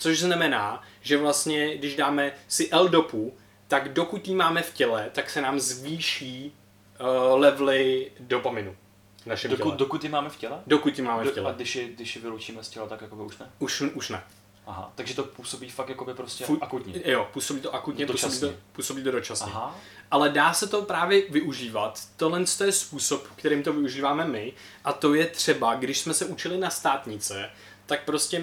Což 0.00 0.20
znamená, 0.20 0.82
že 1.00 1.16
vlastně, 1.18 1.76
když 1.76 1.96
dáme 1.96 2.32
si 2.48 2.70
L-dopu, 2.70 3.34
tak 3.68 3.92
dokud 3.92 4.28
ji 4.28 4.34
máme 4.34 4.62
v 4.62 4.74
těle, 4.74 5.10
tak 5.12 5.30
se 5.30 5.40
nám 5.40 5.60
zvýší 5.60 6.52
uh, 7.00 7.40
levely 7.40 8.12
dopaminu 8.20 8.76
v 9.22 9.26
našem 9.26 9.50
Dokud, 9.50 9.62
těle. 9.64 9.76
dokud 9.76 10.04
ji 10.04 10.10
máme 10.10 10.28
v 10.30 10.36
těle? 10.36 10.62
Dokud 10.66 10.98
ji 10.98 11.04
máme 11.04 11.22
v 11.22 11.24
Do, 11.24 11.30
a 11.30 11.34
těle. 11.34 11.52
když 11.56 11.76
ji, 11.76 11.92
když 11.94 12.16
ji 12.16 12.22
vyloučíme 12.22 12.64
z 12.64 12.68
těla, 12.68 12.86
tak 12.86 13.00
jako 13.00 13.16
už 13.24 13.38
ne? 13.38 13.50
Už, 13.58 13.80
už 13.80 14.08
ne. 14.08 14.22
Aha, 14.66 14.92
takže 14.94 15.14
to 15.14 15.24
působí 15.24 15.70
fakt 15.70 15.88
jakoby 15.88 16.14
prostě 16.14 16.44
Fu- 16.44 16.58
akutně. 16.60 17.00
Jo, 17.04 17.28
působí 17.32 17.60
to 17.60 17.74
akutně, 17.74 18.06
působí 18.06 18.22
Dočasně. 18.32 18.48
to, 18.48 18.54
působí 18.72 19.02
to 19.04 19.10
dočasně. 19.10 19.52
Aha, 19.52 19.76
Ale 20.10 20.28
dá 20.28 20.52
se 20.52 20.66
to 20.66 20.82
právě 20.82 21.22
využívat. 21.30 22.00
Tohle 22.16 22.44
to 22.58 22.64
je 22.64 22.72
způsob, 22.72 23.26
kterým 23.36 23.62
to 23.62 23.72
využíváme 23.72 24.24
my. 24.24 24.52
A 24.84 24.92
to 24.92 25.14
je 25.14 25.26
třeba, 25.26 25.74
když 25.74 25.98
jsme 26.00 26.14
se 26.14 26.24
učili 26.24 26.58
na 26.58 26.70
státnice, 26.70 27.50
tak 27.86 28.04
prostě 28.04 28.42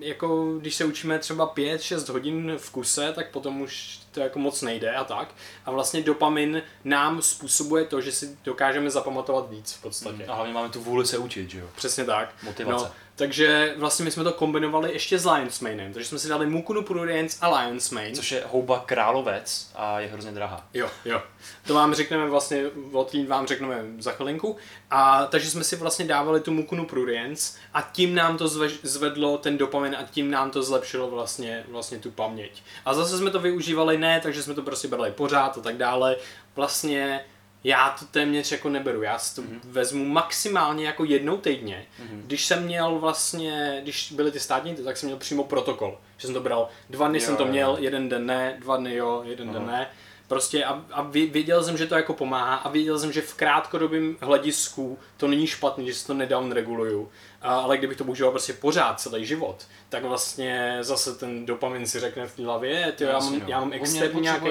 jako 0.00 0.58
když 0.58 0.74
se 0.74 0.84
učíme 0.84 1.18
třeba 1.18 1.54
5-6 1.54 2.12
hodin 2.12 2.52
v 2.58 2.70
kuse, 2.70 3.12
tak 3.12 3.30
potom 3.30 3.60
už 3.60 4.00
to 4.12 4.20
jako 4.20 4.38
moc 4.38 4.62
nejde 4.62 4.94
a 4.94 5.04
tak. 5.04 5.34
A 5.64 5.70
vlastně 5.70 6.02
dopamin 6.02 6.62
nám 6.84 7.22
způsobuje 7.22 7.84
to, 7.84 8.00
že 8.00 8.12
si 8.12 8.38
dokážeme 8.44 8.90
zapamatovat 8.90 9.50
víc 9.50 9.72
v 9.72 9.82
podstatě. 9.82 10.26
a 10.26 10.34
hlavně 10.34 10.52
máme 10.52 10.68
tu 10.68 10.80
vůli 10.80 11.06
se 11.06 11.18
učit, 11.18 11.50
že 11.50 11.58
jo? 11.58 11.66
Přesně 11.76 12.04
tak. 12.04 12.34
Motivace. 12.42 12.84
No, 12.84 12.90
takže 13.16 13.74
vlastně 13.76 14.04
my 14.04 14.10
jsme 14.10 14.24
to 14.24 14.32
kombinovali 14.32 14.92
ještě 14.92 15.18
s 15.18 15.26
Lion's 15.26 15.60
Manem. 15.60 15.92
Takže 15.92 16.08
jsme 16.08 16.18
si 16.18 16.28
dali 16.28 16.46
Mukunu 16.46 16.82
Prudence 16.82 17.38
a 17.40 17.58
Lion's 17.58 17.90
Mane. 17.90 18.12
Což 18.12 18.32
je 18.32 18.44
houba 18.46 18.82
královec 18.86 19.70
a 19.74 20.00
je 20.00 20.08
hrozně 20.08 20.32
drahá. 20.32 20.66
Jo, 20.74 20.90
jo. 21.04 21.22
To 21.66 21.74
vám 21.74 21.94
řekneme 21.94 22.26
vlastně, 22.26 22.64
o 22.92 23.04
tým 23.04 23.26
vám 23.26 23.46
řekneme 23.46 23.84
za 23.98 24.12
chvilinku. 24.12 24.56
A 24.90 25.26
takže 25.26 25.50
jsme 25.50 25.64
si 25.64 25.76
vlastně 25.76 26.04
dávali 26.04 26.40
tu 26.40 26.52
Mukunu 26.52 26.86
Prudence 26.86 27.58
a 27.74 27.82
tím 27.82 28.14
nám 28.14 28.38
to 28.38 28.48
zve, 28.48 28.68
zvedlo 28.82 29.38
ten 29.38 29.58
dopamin 29.58 29.96
a 29.98 30.02
tím 30.02 30.30
nám 30.30 30.50
to 30.50 30.62
zlepšilo 30.62 31.10
vlastně, 31.10 31.64
vlastně 31.68 31.98
tu 31.98 32.10
paměť. 32.10 32.62
A 32.84 32.94
zase 32.94 33.18
jsme 33.18 33.30
to 33.30 33.40
využívali 33.40 33.98
ne, 33.98 34.20
takže 34.22 34.42
jsme 34.42 34.54
to 34.54 34.62
prostě 34.62 34.88
brali 34.88 35.10
pořád 35.10 35.58
a 35.58 35.60
tak 35.60 35.76
dále. 35.76 36.16
Vlastně 36.56 37.24
já 37.66 37.96
to 37.98 38.04
téměř 38.04 38.52
jako 38.52 38.68
neberu, 38.68 39.02
já 39.02 39.18
si 39.18 39.34
to 39.34 39.42
mm-hmm. 39.42 39.60
vezmu 39.64 40.04
maximálně 40.04 40.86
jako 40.86 41.04
jednou 41.04 41.36
týdně. 41.36 41.86
Mm-hmm. 42.00 42.20
Když 42.26 42.46
jsem 42.46 42.64
měl 42.64 42.98
vlastně, 42.98 43.80
když 43.82 44.12
byly 44.12 44.30
ty 44.32 44.40
státní, 44.40 44.74
tak 44.74 44.96
jsem 44.96 45.06
měl 45.06 45.18
přímo 45.18 45.44
protokol, 45.44 45.98
že 46.16 46.26
jsem 46.26 46.34
to 46.34 46.40
bral, 46.40 46.68
dva 46.90 47.08
dny 47.08 47.18
Jo, 47.18 47.24
jsem 47.24 47.36
to 47.36 47.42
jo. 47.42 47.48
měl, 47.48 47.76
jeden 47.80 48.08
den 48.08 48.26
ne, 48.26 48.56
dva 48.60 48.76
dny 48.76 48.94
jo, 48.94 49.22
jeden 49.26 49.52
den 49.52 49.66
ne. 49.66 49.86
Prostě 50.28 50.64
a, 50.64 50.84
a 50.92 51.04
vě- 51.04 51.30
věděl 51.30 51.64
jsem, 51.64 51.76
že 51.76 51.86
to 51.86 51.94
jako 51.94 52.14
pomáhá 52.14 52.56
a 52.56 52.68
věděl 52.68 52.98
jsem, 52.98 53.12
že 53.12 53.20
v 53.20 53.34
krátkodobém 53.34 54.16
hledisku 54.20 54.98
to 55.16 55.28
není 55.28 55.46
špatný, 55.46 55.86
že 55.86 55.94
si 55.94 56.06
to 56.06 56.14
nedown 56.14 56.52
reguluju. 56.52 57.10
A, 57.35 57.35
ale 57.42 57.78
kdybych 57.78 57.96
to 57.96 58.04
používal 58.04 58.30
prostě 58.30 58.52
pořád 58.52 59.00
celý 59.00 59.26
život, 59.26 59.66
tak 59.88 60.04
vlastně 60.04 60.78
zase 60.80 61.14
ten 61.14 61.46
dopamin 61.46 61.86
si 61.86 62.00
řekne 62.00 62.26
v 62.26 62.36
té 62.36 62.44
hlavě, 62.44 62.92
ty, 62.96 63.04
já, 63.04 63.18
mám, 63.18 63.38
no. 63.38 63.44
já 63.46 63.60
mám 63.60 63.72
externí 63.72 64.20
nějaký. 64.20 64.46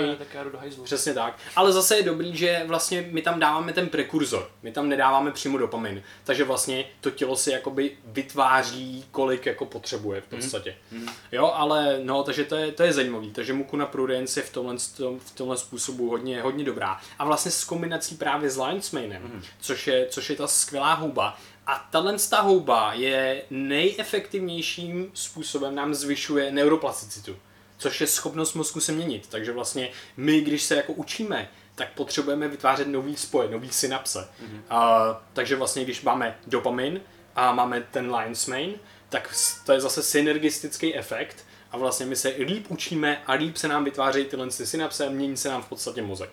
Přesně 0.84 1.14
tak. 1.14 1.38
Ale 1.56 1.74
zase 1.74 1.98
je 1.98 2.04
dobrý, 2.04 2.38
že 2.38 2.64
vlastně 2.68 3.08
my 3.12 3.22
tam 3.22 3.40
dáváme 3.40 3.74
ten 3.74 3.90
prekurzor. 3.90 4.50
My 4.64 4.72
tam 4.72 4.90
nedáváme 4.90 5.32
přímo 5.32 5.58
dopamin. 5.58 6.04
Takže 6.24 6.44
vlastně 6.44 6.86
to 7.02 7.12
tělo 7.12 7.36
si 7.36 7.52
jakoby 7.52 7.92
vytváří, 8.06 9.06
kolik 9.12 9.46
jako 9.46 9.66
potřebuje 9.66 10.22
v 10.22 10.28
podstatě. 10.28 10.76
Mm. 10.92 11.08
Jo, 11.32 11.52
ale 11.56 12.00
no, 12.04 12.24
takže 12.24 12.44
to 12.44 12.56
je, 12.56 12.72
to 12.72 12.84
je 12.84 12.94
zajímavý. 12.94 13.32
Takže 13.32 13.54
Mukuna 13.54 13.86
Prudence 13.86 14.40
je 14.40 14.44
v 14.44 14.50
tomhle, 14.50 14.76
tom- 14.98 15.20
v 15.20 15.32
tomhle 15.32 15.58
způsobu 15.58 16.10
hodně, 16.10 16.42
hodně 16.42 16.64
dobrá. 16.64 17.00
A 17.20 17.26
vlastně 17.26 17.52
s 17.52 17.64
kombinací 17.64 18.16
právě 18.16 18.50
s 18.50 18.58
Lion's 18.58 18.92
Manem, 18.92 19.22
mm. 19.22 19.42
což, 19.60 19.88
je, 19.88 20.08
což 20.10 20.30
je 20.30 20.36
ta 20.36 20.48
skvělá 20.48 20.94
houba. 20.94 21.38
A 21.68 21.88
tahle 21.92 22.16
ta 22.30 22.42
houba 22.42 22.94
je 22.94 23.44
nejefektivnějším 23.50 25.12
způsobem 25.14 25.76
nám 25.76 25.94
zvyšuje 25.94 26.52
neuroplasticitu 26.52 27.36
což 27.78 28.02
je 28.02 28.08
schopnost 28.08 28.54
mozku 28.54 28.80
se 28.80 28.92
měnit. 28.92 29.28
Takže 29.30 29.52
vlastně 29.52 29.90
my, 30.18 30.42
když 30.42 30.64
se 30.64 30.76
jako 30.76 30.94
učíme, 30.94 31.50
tak 31.76 31.94
potřebujeme 31.94 32.48
vytvářet 32.48 32.88
nový 32.88 33.16
spoje, 33.16 33.50
nový 33.50 33.70
synapse. 33.70 34.20
Mm-hmm. 34.20 34.62
A, 34.70 35.22
takže 35.34 35.56
vlastně, 35.56 35.84
když 35.84 36.02
máme 36.02 36.38
dopamin 36.48 37.02
a 37.36 37.54
máme 37.54 37.82
ten 37.92 38.16
lion's 38.16 38.46
mane, 38.46 38.74
tak 39.10 39.36
to 39.66 39.72
je 39.72 39.82
zase 39.82 40.04
synergistický 40.04 40.96
efekt 40.96 41.46
a 41.72 41.78
vlastně 41.78 42.06
my 42.06 42.16
se 42.16 42.30
líp 42.30 42.66
učíme 42.70 43.22
a 43.28 43.34
líp 43.34 43.58
se 43.58 43.68
nám 43.68 43.84
vytvářejí 43.84 44.26
tyhle 44.26 44.48
ty 44.48 44.66
synapse 44.66 45.08
a 45.08 45.10
mění 45.10 45.38
se 45.38 45.50
nám 45.50 45.64
v 45.64 45.70
podstatě 45.70 46.02
mozek. 46.02 46.30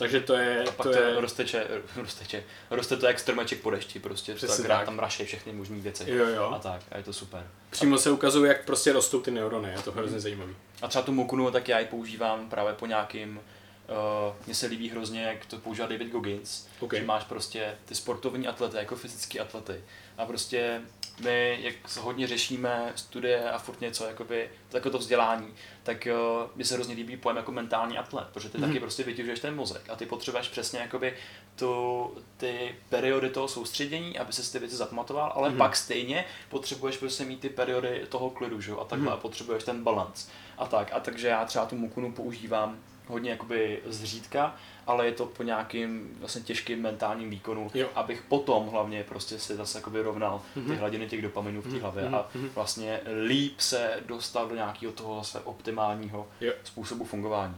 Takže 0.00 0.20
to 0.20 0.34
je... 0.34 0.62
A 0.62 0.70
pak 0.70 0.86
to 0.86 0.92
to, 0.92 0.98
je 0.98 1.20
rozteče, 1.20 1.66
rozteče, 1.96 2.44
roste 2.70 2.96
to 2.96 3.06
jak 3.06 3.18
stromeček 3.18 3.60
po 3.60 3.70
dešti, 3.70 3.98
prostě 3.98 4.34
Přesně 4.34 4.68
tak, 4.68 4.76
tak. 4.76 4.84
tam 4.84 4.98
rašej 4.98 5.26
všechny 5.26 5.52
možné 5.52 5.76
věci. 5.80 6.04
Jo, 6.06 6.26
jo. 6.26 6.50
A 6.54 6.58
tak, 6.58 6.82
a 6.92 6.96
je 6.96 7.02
to 7.02 7.12
super. 7.12 7.46
přímo 7.70 7.98
se 7.98 8.10
ukazuje, 8.10 8.48
jak 8.48 8.64
prostě 8.64 8.92
rostou 8.92 9.20
ty 9.20 9.30
neurony, 9.30 9.68
je 9.68 9.82
to 9.82 9.92
hrozně 9.92 10.20
zajímavý. 10.20 10.56
A 10.82 10.88
třeba 10.88 11.02
tu 11.02 11.12
mukunu, 11.12 11.50
tak 11.50 11.68
já 11.68 11.78
ji 11.78 11.86
používám 11.86 12.50
právě 12.50 12.72
po 12.72 12.86
nějakým, 12.86 13.36
uh, 13.36 14.34
mně 14.46 14.54
se 14.54 14.66
líbí 14.66 14.88
hrozně, 14.90 15.22
jak 15.22 15.46
to 15.46 15.58
používá 15.58 15.86
David 15.86 16.10
Goggins, 16.10 16.66
Ok. 16.80 16.94
že 16.94 17.04
máš 17.04 17.24
prostě 17.24 17.74
ty 17.84 17.94
sportovní 17.94 18.48
atlety, 18.48 18.76
jako 18.76 18.96
fyzický 18.96 19.40
atlety 19.40 19.84
a 20.18 20.26
prostě 20.26 20.80
my, 21.20 21.58
jak 21.62 21.74
hodně 22.00 22.26
řešíme 22.26 22.92
studie 22.96 23.50
a 23.50 23.58
furt 23.58 23.80
něco, 23.80 24.04
jakoby, 24.06 24.50
jako 24.72 24.90
to 24.90 24.98
vzdělání, 24.98 25.54
tak 25.82 26.08
uh, 26.42 26.50
mi 26.56 26.64
se 26.64 26.74
hrozně 26.74 26.94
líbí 26.94 27.16
pojem 27.16 27.36
jako 27.36 27.52
mentální 27.52 27.98
atlet, 27.98 28.28
protože 28.32 28.48
ty 28.48 28.58
mm. 28.58 28.64
taky 28.64 28.80
prostě 28.80 29.02
vytěžuješ 29.02 29.40
ten 29.40 29.56
mozek 29.56 29.90
a 29.90 29.96
ty 29.96 30.06
potřebuješ 30.06 30.48
přesně 30.48 30.78
jakoby 30.78 31.16
tu, 31.56 32.10
ty 32.36 32.74
periody 32.88 33.30
toho 33.30 33.48
soustředění, 33.48 34.18
aby 34.18 34.32
se 34.32 34.52
ty 34.52 34.58
věci 34.58 34.76
zapamatoval, 34.76 35.32
ale 35.34 35.50
mm. 35.50 35.56
pak 35.56 35.76
stejně 35.76 36.24
potřebuješ 36.48 36.96
prostě 36.96 37.24
mít 37.24 37.40
ty 37.40 37.48
periody 37.48 38.06
toho 38.08 38.30
klidu, 38.30 38.60
že? 38.60 38.72
a 38.72 38.84
takhle 38.84 39.08
mm. 39.08 39.12
a 39.12 39.16
potřebuješ 39.16 39.64
ten 39.64 39.82
balans 39.82 40.28
a 40.58 40.66
tak. 40.66 40.92
A 40.92 41.00
takže 41.00 41.28
já 41.28 41.44
třeba 41.44 41.66
tu 41.66 41.76
mukunu 41.76 42.12
používám 42.12 42.78
hodně 43.10 43.30
jakoby 43.30 43.80
zřídka, 43.86 44.56
ale 44.86 45.06
je 45.06 45.12
to 45.12 45.26
po 45.26 45.42
nějakým 45.42 46.16
vlastně 46.20 46.42
těžkým 46.42 46.82
mentálním 46.82 47.30
výkonu, 47.30 47.70
jo. 47.74 47.88
abych 47.94 48.22
potom 48.22 48.68
hlavně 48.68 49.04
prostě 49.04 49.38
si 49.38 49.56
zase 49.56 49.78
jako 49.78 49.90
vyrovnal 49.90 50.42
mm-hmm. 50.56 50.66
ty 50.66 50.76
hladiny 50.76 51.08
těch 51.08 51.22
dopaminů 51.22 51.60
v 51.60 51.64
té 51.64 51.70
mm-hmm. 51.70 51.80
hlavě 51.80 52.04
mm-hmm. 52.04 52.16
a 52.16 52.28
vlastně 52.54 53.00
líp 53.26 53.60
se 53.60 54.02
dostal 54.06 54.48
do 54.48 54.54
nějakého 54.54 54.92
toho 54.92 55.18
zase 55.18 55.40
optimálního 55.40 56.28
jo. 56.40 56.52
způsobu 56.64 57.04
fungování. 57.04 57.56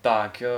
Tak 0.00 0.42
eh, 0.42 0.48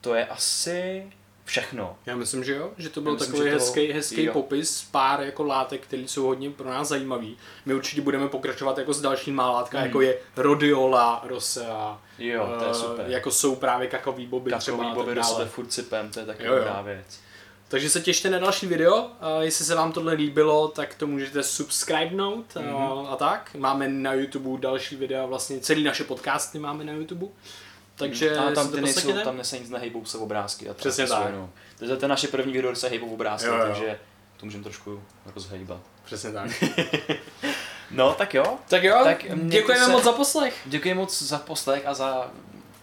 to 0.00 0.14
je 0.14 0.26
asi 0.26 1.12
všechno. 1.48 1.96
Já 2.06 2.16
myslím, 2.16 2.44
že 2.44 2.54
jo, 2.54 2.70
že 2.78 2.88
to 2.88 3.00
byl 3.00 3.12
myslím, 3.12 3.30
takový 3.32 3.50
to... 3.50 3.56
hezký, 3.56 3.92
hezký 3.92 4.24
jo. 4.24 4.32
popis, 4.32 4.88
pár 4.90 5.20
jako 5.20 5.44
látek, 5.44 5.80
které 5.80 6.02
jsou 6.02 6.26
hodně 6.26 6.50
pro 6.50 6.70
nás 6.70 6.88
zajímavý. 6.88 7.36
My 7.66 7.74
určitě 7.74 8.00
budeme 8.00 8.28
pokračovat 8.28 8.78
jako 8.78 8.92
s 8.92 9.00
dalšíma 9.00 9.50
látkami, 9.50 9.80
mm. 9.80 9.86
jako 9.86 10.00
je 10.00 10.18
rhodiola, 10.36 11.24
rosea, 11.26 12.00
jo, 12.18 12.56
to 12.58 12.64
je 12.64 12.70
eh, 12.70 12.74
super. 12.74 13.06
jako 13.08 13.30
jsou 13.30 13.56
právě 13.56 13.88
kakový 13.88 14.26
boby. 14.26 14.50
Kakový 14.50 14.62
třeba, 14.62 14.94
boby 14.94 15.24
se 15.24 15.46
furt 15.46 15.72
sypem, 15.72 16.10
to 16.10 16.20
je 16.20 16.26
taky 16.26 16.44
dobrá 16.44 16.82
věc. 16.82 17.20
Takže 17.68 17.90
se 17.90 18.00
těšte 18.00 18.30
na 18.30 18.38
další 18.38 18.66
video, 18.66 19.10
a 19.20 19.42
jestli 19.42 19.64
se 19.64 19.74
vám 19.74 19.92
tohle 19.92 20.12
líbilo, 20.12 20.68
tak 20.68 20.94
to 20.94 21.06
můžete 21.06 21.42
subscribenout 21.42 22.54
mm-hmm. 22.54 23.06
a, 23.06 23.08
a 23.08 23.16
tak. 23.16 23.50
Máme 23.58 23.88
na 23.88 24.12
YouTube 24.12 24.60
další 24.60 24.96
videa, 24.96 25.26
vlastně 25.26 25.60
celý 25.60 25.84
naše 25.84 26.04
podcasty 26.04 26.58
máme 26.58 26.84
na 26.84 26.92
YouTube. 26.92 27.26
Takže 27.98 28.36
a 28.36 28.50
tam, 28.50 28.72
ty 28.72 28.80
nejsou, 28.80 29.12
tam 29.12 29.44
se 29.44 29.58
nic 29.58 29.70
nehejbou 29.70 30.04
se 30.04 30.18
obrázky. 30.18 30.68
A 30.68 30.74
Přesně 30.74 31.06
tak. 31.06 31.26
Jenom. 31.26 31.50
To 31.78 31.84
je 31.84 31.96
to 31.96 32.08
naše 32.08 32.28
první 32.28 32.52
video, 32.52 32.70
kde 32.70 32.80
se 32.80 32.88
hejbou 32.88 33.14
obrázky, 33.14 33.48
jo, 33.48 33.54
jo. 33.54 33.64
takže 33.66 33.98
to 34.36 34.46
můžeme 34.46 34.64
trošku 34.64 35.02
rozhejbat. 35.34 35.80
Přesně 36.04 36.32
tak. 36.32 36.50
no, 37.90 38.14
tak 38.14 38.34
jo. 38.34 38.58
Tak 38.68 38.82
jo, 38.82 39.00
tak 39.04 39.24
děkujeme 39.48 39.84
se, 39.84 39.92
moc 39.92 40.04
za 40.04 40.12
poslech. 40.12 40.60
Děkujeme 40.66 41.00
moc 41.00 41.22
za 41.22 41.38
poslech 41.38 41.86
a 41.86 41.94
za 41.94 42.30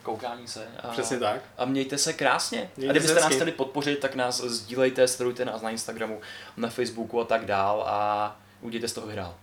koukání 0.04 0.48
se. 0.48 0.68
A, 0.84 0.88
Přesně 0.88 1.20
tak. 1.20 1.42
A 1.58 1.66
mějte 1.66 1.98
se 1.98 2.14
krásně. 2.14 2.72
Mějte 2.78 2.90
a 2.90 2.94
kdybyste 2.94 3.22
nás 3.22 3.34
chtěli 3.34 3.52
podpořit, 3.52 4.00
tak 4.00 4.16
nás 4.16 4.42
sdílejte, 4.42 5.08
sledujte 5.08 5.46
nás 5.46 5.62
na 5.62 5.70
Instagramu, 5.70 6.22
na 6.58 6.70
Facebooku 6.70 7.22
a 7.22 7.26
tak 7.26 7.46
dál 7.46 7.84
a 7.88 8.40
udějte 8.62 8.88
z 8.88 8.94
toho 8.94 9.08
hrál. 9.08 9.36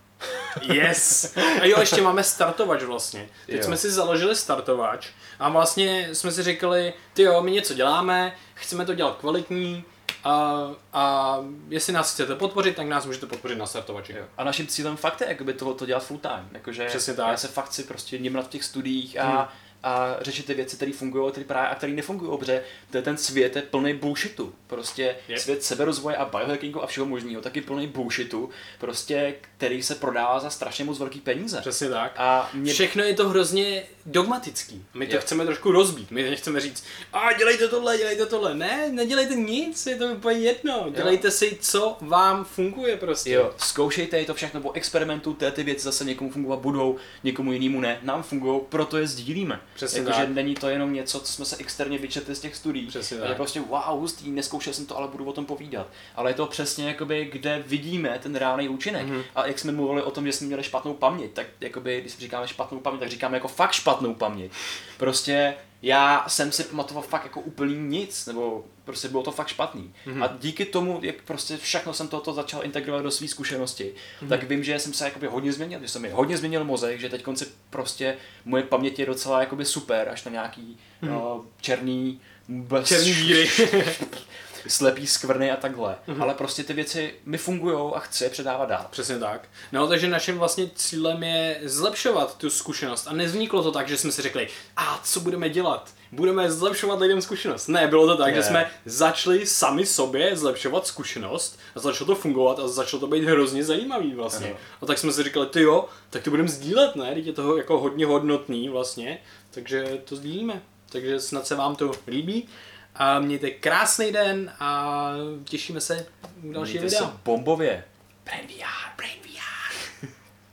Yes! 0.63 1.37
A 1.61 1.65
jo, 1.65 1.81
ještě 1.81 2.03
máme 2.03 2.25
startovač 2.25 2.83
vlastně. 2.83 3.29
Teď 3.47 3.57
jo. 3.57 3.63
jsme 3.63 3.77
si 3.77 3.91
založili 3.91 4.37
startovač 4.37 5.09
a 5.39 5.49
vlastně 5.49 6.09
jsme 6.13 6.33
si 6.33 6.43
říkali, 6.43 6.93
ty 7.13 7.23
jo, 7.23 7.43
my 7.43 7.51
něco 7.51 7.75
děláme, 7.75 8.37
chceme 8.55 8.87
to 8.87 8.95
dělat 8.95 9.17
kvalitní, 9.17 9.85
a, 10.25 10.69
a 10.93 11.37
jestli 11.69 11.93
nás 11.93 12.13
chcete 12.13 12.35
podpořit, 12.35 12.77
tak 12.77 12.87
nás 12.87 13.07
můžete 13.07 13.27
podpořit 13.27 13.59
na 13.59 13.67
startovači. 13.67 14.13
Jo. 14.13 14.25
A 14.37 14.45
naším 14.45 14.67
cílem 14.67 14.97
fakt 14.97 15.21
je 15.21 15.29
jakoby 15.29 15.53
to, 15.53 15.75
to 15.75 15.87
dělat 15.87 16.05
full 16.05 16.19
time. 16.19 16.49
Jakože 16.53 16.87
Přesně 16.87 17.15
tak. 17.15 17.31
Já 17.31 17.37
se 17.37 17.49
fakt 17.49 17.73
si 17.73 17.83
prostě 17.83 18.19
nimrat 18.19 18.47
v 18.47 18.49
těch 18.49 18.65
studiích 18.65 19.21
a 19.21 19.27
hmm 19.27 19.49
a 19.83 20.17
řešit 20.21 20.47
ty 20.47 20.55
věci, 20.55 20.77
které 20.77 20.93
fungují 20.93 21.33
které 21.33 21.45
právě, 21.45 21.69
a 21.69 21.75
které 21.75 21.93
nefungují, 21.93 22.39
protože 22.39 22.65
to 22.91 22.97
je 22.97 23.03
ten 23.03 23.17
svět 23.17 23.57
je 23.57 23.63
plný 23.63 23.95
bullshitu. 23.95 24.55
Prostě 24.67 25.17
yep. 25.29 25.39
svět 25.39 25.65
seberozvoje 25.65 26.17
a 26.17 26.25
biohackingu 26.25 26.83
a 26.83 26.87
všeho 26.87 27.07
možného, 27.07 27.43
taky 27.43 27.61
plný 27.61 27.87
bullshitu, 27.87 28.51
prostě, 28.79 29.35
který 29.41 29.83
se 29.83 29.95
prodává 29.95 30.41
za 30.41 30.51
strašně 30.51 30.85
moc 30.85 30.99
velký 30.99 31.21
peníze. 31.21 31.61
Přesně 31.61 31.89
tak. 31.89 32.13
A 32.17 32.51
mě... 32.55 32.73
Všechno 32.73 33.03
je 33.03 33.15
to 33.15 33.29
hrozně 33.29 33.83
dogmatický. 34.07 34.85
My 34.95 35.07
to 35.07 35.15
yep. 35.15 35.23
chceme 35.23 35.45
trošku 35.45 35.73
rozbít. 35.73 36.11
My 36.11 36.31
nechceme 36.31 36.61
říct, 36.61 36.85
a 37.13 37.33
dělejte 37.33 37.69
tohle, 37.69 37.99
dělejte 37.99 38.27
tohle. 38.27 38.55
Ne, 38.55 38.89
nedělejte 38.93 39.35
nic, 39.35 39.87
je 39.87 39.97
to 39.97 40.05
úplně 40.05 40.39
jedno. 40.39 40.87
Dělejte 40.97 41.27
jo. 41.27 41.33
si, 41.33 41.59
co 41.61 41.97
vám 42.01 42.45
funguje 42.45 42.97
prostě. 42.97 43.31
Jo, 43.31 43.55
zkoušejte 43.59 44.19
je 44.19 44.25
to 44.25 44.35
všechno, 44.35 44.61
nebo 44.61 44.73
experimentujte, 44.73 45.51
ty 45.51 45.63
věci 45.63 45.85
zase 45.85 46.05
někomu 46.05 46.31
fungovat 46.31 46.61
budou, 46.61 46.97
někomu 47.25 47.53
jinému 47.53 47.81
ne. 47.81 47.99
Nám 48.03 48.23
fungují, 48.23 48.61
proto 48.69 48.99
je 48.99 49.07
sdílíme. 49.07 49.61
Přesně 49.75 50.01
jako, 50.01 50.13
že 50.13 50.27
není 50.27 50.55
to 50.55 50.69
jenom 50.69 50.93
něco, 50.93 51.21
co 51.21 51.33
jsme 51.33 51.45
se 51.45 51.57
externě 51.57 51.99
vyčetli 51.99 52.35
z 52.35 52.41
těch 52.41 52.57
studií. 52.57 52.87
Přesně 52.87 53.17
tak. 53.17 53.29
Je 53.29 53.35
prostě 53.35 53.61
wow, 53.61 54.01
hustý, 54.01 54.31
neskoušel 54.31 54.73
jsem 54.73 54.87
to, 54.87 54.99
ale 54.99 55.09
budu 55.09 55.25
o 55.25 55.33
tom 55.33 55.47
povídat. 55.47 55.87
Ale 56.15 56.31
je 56.31 56.35
to 56.35 56.47
přesně 56.47 56.89
jakoby, 56.89 57.25
kde 57.33 57.65
vidíme 57.67 58.19
ten 58.23 58.35
reálný 58.35 58.69
účinek. 58.69 59.07
Mm-hmm. 59.07 59.23
A 59.35 59.47
jak 59.47 59.59
jsme 59.59 59.73
mluvili 59.73 60.03
o 60.03 60.11
tom, 60.11 60.27
že 60.27 60.33
jsme 60.33 60.47
měli 60.47 60.63
špatnou 60.63 60.95
paměť, 60.95 61.33
tak 61.33 61.47
jakoby, 61.61 62.01
když 62.01 62.19
říkáme 62.19 62.49
špatnou 62.49 62.81
paměť, 62.81 63.01
tak 63.01 63.11
říkáme 63.11 63.37
jako 63.37 63.49
fakt 63.49 63.73
špatnou 63.73 64.15
paměť. 64.15 64.53
Prostě 64.99 65.55
já 65.83 66.25
jsem 66.29 66.53
si 66.53 66.65
pamatoval 66.65 67.03
fakt 67.03 67.25
jako 67.25 67.41
úplný 67.41 67.75
nic, 67.75 68.27
nebo 68.27 68.65
prostě 68.85 69.09
bylo 69.09 69.23
to 69.23 69.31
fakt 69.31 69.49
špatný. 69.49 69.95
Mm-hmm. 70.07 70.25
A 70.25 70.37
díky 70.41 70.65
tomu, 70.65 71.01
jak 71.03 71.23
prostě 71.23 71.57
všechno 71.57 71.95
jsem 71.95 72.09
toto 72.09 72.33
začal 72.33 72.65
integrovat 72.65 73.03
do 73.03 73.11
své 73.11 73.29
zkušenosti, 73.29 73.95
mm-hmm. 73.95 74.29
tak 74.29 74.43
vím, 74.43 74.65
že 74.65 74.79
jsem 74.79 74.93
se 74.93 75.05
jakoby 75.05 75.27
hodně 75.27 75.53
změnil, 75.53 75.81
že 75.81 75.89
jsem 75.89 76.03
mi 76.03 76.11
hodně 76.11 76.37
změnil 76.37 76.65
mozek, 76.65 77.01
že 77.01 77.09
teď 77.09 77.23
konci 77.23 77.47
prostě 77.71 78.17
moje 78.45 78.63
paměť 78.63 78.99
je 78.99 79.07
docela 79.07 79.41
jakoby 79.41 79.65
super, 79.65 80.09
až 80.09 80.25
na 80.25 80.33
nějaký 80.33 80.79
mm-hmm. 81.03 81.09
no, 81.09 81.45
černý 81.61 82.21
bez... 82.49 82.89
Černý 82.89 83.15
díry. 83.15 83.51
slepý 84.69 85.07
skvrny 85.07 85.51
a 85.51 85.57
takhle. 85.57 85.97
Mm-hmm. 86.09 86.23
Ale 86.23 86.35
prostě 86.35 86.65
ty 86.65 86.73
věci 86.73 87.15
mi 87.25 87.39
fungují 87.39 87.93
a 87.95 87.99
chci 87.99 88.25
je 88.25 88.31
předávat 88.31 88.69
dál. 88.69 88.87
Přesně 88.91 89.19
tak. 89.19 89.49
No 89.73 89.89
takže 89.89 90.09
naším 90.09 90.39
vlastně 90.39 90.71
cílem 90.75 91.23
je 91.23 91.61
zlepšovat 91.65 92.39
tu 92.39 92.51
zkušenost. 92.51 93.07
A 93.07 93.13
nezvniklo 93.13 93.63
to 93.63 93.73
tak, 93.73 93.89
že 93.89 93.99
jsme 93.99 94.13
si 94.13 94.23
řekli, 94.23 94.49
a 94.77 95.01
co 95.05 95.21
budeme 95.21 95.49
dělat? 95.49 95.91
Budeme 96.13 96.51
zlepšovat 96.51 97.01
lidem 97.01 97.23
zkušenost. 97.23 97.69
Ne, 97.69 97.87
bylo 97.87 98.07
to 98.07 98.17
tak, 98.17 98.35
ne. 98.35 98.35
že 98.35 98.43
jsme 98.43 98.71
začali 98.85 99.47
sami 99.47 99.87
sobě 99.87 100.37
zlepšovat 100.37 100.87
zkušenost 100.87 101.59
a 101.75 101.81
začalo 101.81 102.07
to 102.07 102.15
fungovat 102.15 102.59
a 102.59 102.69
začalo 102.69 103.01
to 103.01 103.07
být 103.07 103.25
hrozně 103.25 103.65
zajímavý 103.65 104.15
vlastně. 104.15 104.47
Ano. 104.47 104.57
A 104.83 104.87
tak 104.87 104.99
jsme 104.99 105.13
si 105.13 105.23
říkali, 105.23 105.47
ty 105.47 105.63
jo, 105.63 105.89
tak 106.11 106.23
to 106.23 106.31
budeme 106.31 106.49
sdílet, 106.49 106.97
ne? 106.97 107.15
Teď 107.15 107.27
je 107.27 107.33
toho 107.33 107.57
jako 107.57 107.79
hodně 107.79 108.07
hodnotný 108.07 108.69
vlastně, 108.69 109.19
takže 109.51 110.01
to 110.05 110.17
sdílíme. 110.17 110.63
Takže 110.91 111.21
snad 111.21 111.47
se 111.47 111.55
vám 111.55 111.77
to 111.77 111.93
líbí. 112.07 112.49
A 112.95 113.19
mějte 113.19 113.51
krásný 113.51 114.13
den 114.13 114.53
a 114.61 115.11
těšíme 115.45 115.81
se 115.81 116.07
u 116.43 116.53
dalšího 116.53 116.83
videa. 116.85 117.21
bombově. 117.25 117.85
Brain 118.25 118.47
VR, 118.47 118.97
Brain 118.97 119.19
VR. 119.25 119.32